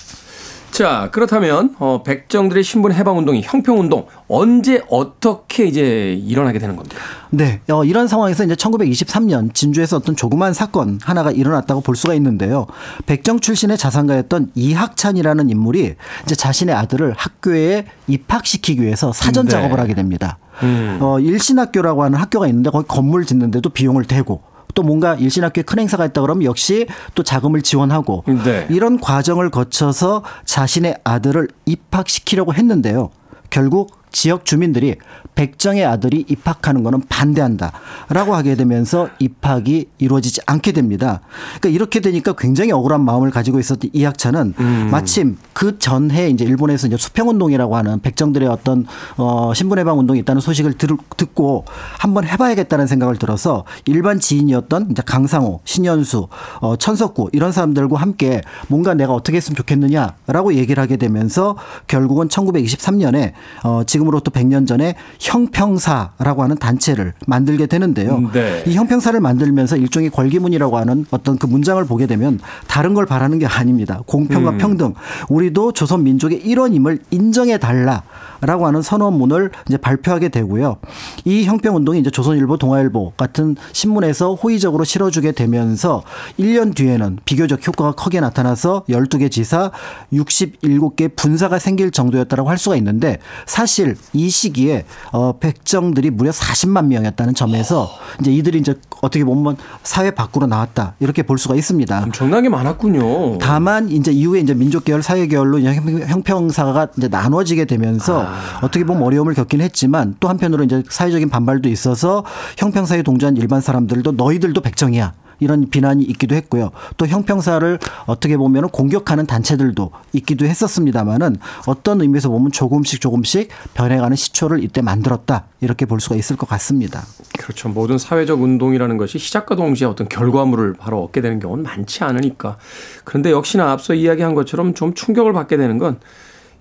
[0.76, 6.98] 자 그렇다면 어, 백정들의 신분 해방 운동이 형평 운동 언제 어떻게 이제 일어나게 되는 겁니까?
[7.30, 12.66] 네, 어, 이런 상황에서 이제 1923년 진주에서 어떤 조그만 사건 하나가 일어났다고 볼 수가 있는데요.
[13.06, 19.52] 백정 출신의 자산가였던 이학찬이라는 인물이 이제 자신의 아들을 학교에 입학시키기 위해서 사전 네.
[19.52, 20.36] 작업을 하게 됩니다.
[20.62, 20.98] 음.
[21.00, 24.42] 어, 일신학교라고 하는 학교가 있는데 거기 건물 짓는데도 비용을 대고
[24.76, 28.66] 또 뭔가 일신학교에 큰 행사가 있다 그러면 역시 또 자금을 지원하고 네.
[28.70, 33.10] 이런 과정을 거쳐서 자신의 아들을 입학시키려고 했는데요.
[33.50, 34.96] 결국 지역 주민들이
[35.34, 41.20] 백정의 아들이 입학하는 것은 반대한다라고 하게 되면서 입학이 이루어지지 않게 됩니다.
[41.58, 44.54] 그러니까 이렇게 되니까 굉장히 억울한 마음을 가지고 있었던 이학찬은
[44.90, 48.86] 마침 그 전해 이제 일본에서 이제 수평 운동이라고 하는 백정들의 어떤
[49.18, 51.66] 어 신분 해방 운동이 있다는 소식을 들, 듣고
[51.98, 56.28] 한번 해봐야겠다는 생각을 들어서 일반 지인이었던 이제 강상호, 신현수,
[56.62, 63.32] 어 천석구 이런 사람들과 함께 뭔가 내가 어떻게 했으면 좋겠느냐라고 얘기를 하게 되면서 결국은 1923년에
[63.62, 68.16] 어 지금 으로부터 100년 전에 형평사라고 하는 단체를 만들게 되는데요.
[68.16, 68.62] 음, 네.
[68.66, 73.46] 이 형평사를 만들면서 일종의 걸기문이라고 하는 어떤 그 문장을 보게 되면 다른 걸 바라는 게
[73.46, 74.00] 아닙니다.
[74.06, 74.58] 공평과 음.
[74.58, 74.94] 평등.
[75.28, 78.02] 우리도 조선 민족의 일원임을 인정해 달라
[78.46, 80.76] 라고 하는 선언문을 이제 발표하게 되고요.
[81.24, 86.02] 이 형평 운동이 이제 조선일보, 동아일보 같은 신문에서 호의적으로 실어주게 되면서
[86.38, 89.72] 1년 뒤에는 비교적 효과가 크게 나타나서 12개 지사
[90.12, 97.34] 67개 분사가 생길 정도였다라고 할 수가 있는데 사실 이 시기에 어 백정들이 무려 40만 명이었다는
[97.34, 97.88] 점에서
[98.20, 102.02] 이제 이들이 이제 어떻게 보면 사회 밖으로 나왔다 이렇게 볼 수가 있습니다.
[102.04, 103.38] 엄청나게 많았군요.
[103.38, 108.26] 다만 이제 이후에 이제 민족 계열, 사회 계열로 이제 형- 형평사가 이제 나눠지게 되면서
[108.62, 112.24] 어떻게 보면 어려움을 겪긴 했지만 또 한편으로 이제 사회적인 반발도 있어서
[112.58, 115.12] 형평사에 동조한 일반 사람들도 너희들도 백정이야.
[115.38, 116.70] 이런 비난이 있기도 했고요.
[116.96, 124.62] 또 형평사를 어떻게 보면 공격하는 단체들도 있기도 했었습니다만은 어떤 의미에서 보면 조금씩 조금씩 변해가는 시초를
[124.64, 125.44] 이때 만들었다.
[125.60, 127.02] 이렇게 볼 수가 있을 것 같습니다.
[127.38, 127.68] 그렇죠.
[127.68, 132.56] 모든 사회적 운동이라는 것이 시작과 동시에 어떤 결과물을 바로 얻게 되는 경우는 많지 않으니까.
[133.04, 135.98] 그런데 역시나 앞서 이야기한 것처럼 좀 충격을 받게 되는 건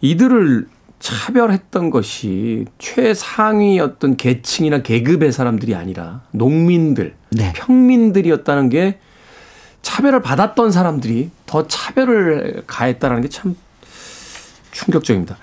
[0.01, 0.67] 이들을
[1.05, 7.53] 차별했던 것이 최상위 어떤 계층이나 계급의 사람들이 아니라 농민들, 네.
[7.55, 8.99] 평민들이었다는 게
[9.83, 13.55] 차별을 받았던 사람들이 더 차별을 가했다는 게 참
[14.71, 15.37] 충격적입니다.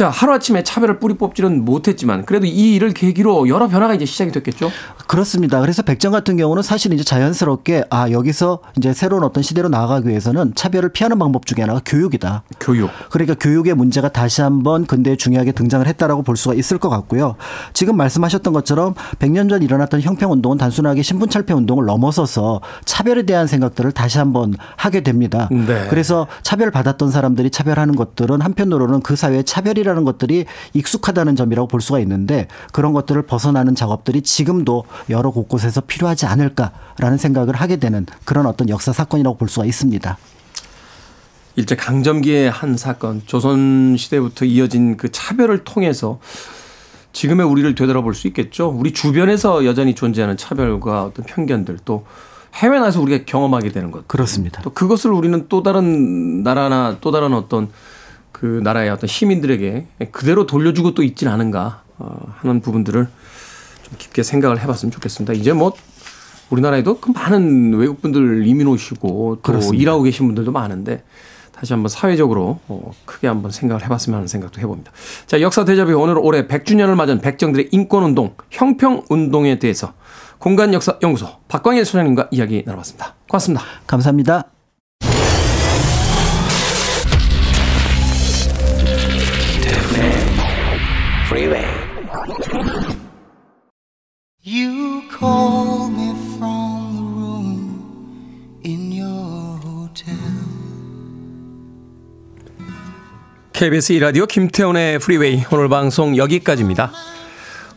[0.00, 4.70] 자, 하루아침에 차별을 뿌리 뽑지는 못했지만 그래도 이 일을 계기로 여러 변화가 이제 시작이 됐겠죠?
[5.06, 5.60] 그렇습니다.
[5.60, 10.54] 그래서 백정 같은 경우는 사실 이제 자연스럽게 아 여기서 이제 새로운 어떤 시대로 나아가기 위해서는
[10.54, 12.44] 차별을 피하는 방법 중에 하나가 교육이다.
[12.60, 12.88] 교육.
[13.10, 17.34] 그러니까 교육의 문제가 다시 한번 근대에 중요하게 등장을 했다라고 볼 수가 있을 것 같고요.
[17.74, 23.46] 지금 말씀하셨던 것처럼 100년 전 일어났던 형평 운동은 단순하게 신분 철폐 운동을 넘어서서 차별에 대한
[23.46, 25.48] 생각들을 다시 한번 하게 됩니다.
[25.50, 25.88] 네.
[25.90, 31.68] 그래서 차별 받았던 사람들이 차별하는 것들은 한편으로는 그 사회의 차별이라 는 사실이라는 것들이 익숙하다는 점이라고
[31.68, 38.06] 볼 수가 있는데 그런 것들을 벗어나는 작업들이 지금도 여러 곳곳에서 필요하지 않을까라는 생각을 하게 되는
[38.24, 40.16] 그런 어떤 역사 사건이라고 볼 수가 있습니다.
[41.56, 46.20] 일제 강점기의 한 사건, 조선 시대부터 이어진 그 차별을 통해서
[47.12, 48.68] 지금의 우리를 되돌아볼 수 있겠죠.
[48.68, 52.06] 우리 주변에서 여전히 존재하는 차별과 어떤 편견들 또
[52.54, 54.06] 해외 나서 우리가 경험하게 되는 것.
[54.06, 54.62] 그렇습니다.
[54.62, 57.68] 또 그것을 우리는 또 다른 나라나 또 다른 어떤
[58.32, 63.06] 그 나라의 어떤 시민들에게 그대로 돌려주고 또 있지는 않은가 어, 하는 부분들을
[63.82, 65.34] 좀 깊게 생각을 해봤으면 좋겠습니다.
[65.34, 65.72] 이제 뭐
[66.50, 69.82] 우리나라에도 그 많은 외국분들 이민 오시고 또 그렇습니다.
[69.82, 71.04] 일하고 계신 분들도 많은데
[71.52, 74.92] 다시 한번 사회적으로 어, 크게 한번 생각을 해봤으면 하는 생각도 해봅니다.
[75.26, 79.92] 자, 역사 대자뷰 오늘 올해 100주년을 맞은 백정들의 인권운동, 형평운동에 대해서
[80.38, 83.14] 공간역사연구소 박광일 소장님과 이야기 나눠봤습니다.
[83.28, 83.62] 고맙습니다.
[83.86, 84.59] 감사합니다.
[91.30, 91.64] freeway.
[94.42, 100.16] You call me from the room in your hotel.
[103.52, 106.90] KBS 라디오 김태훈의 프리웨이 오늘 방송 여기까지입니다.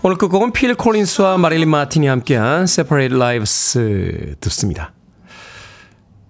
[0.02, 4.94] 오늘 끝곡은 필 콜린스와 마릴린 마틴이 함께한 Separate Lives 듣습니다.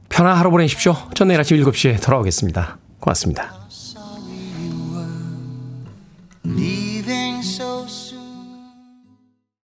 [0.09, 0.97] 편한 하루 보내십시오.
[1.13, 2.79] 전 내일 아침 7시에 돌아오겠습니다.
[2.99, 3.63] 고맙습니다.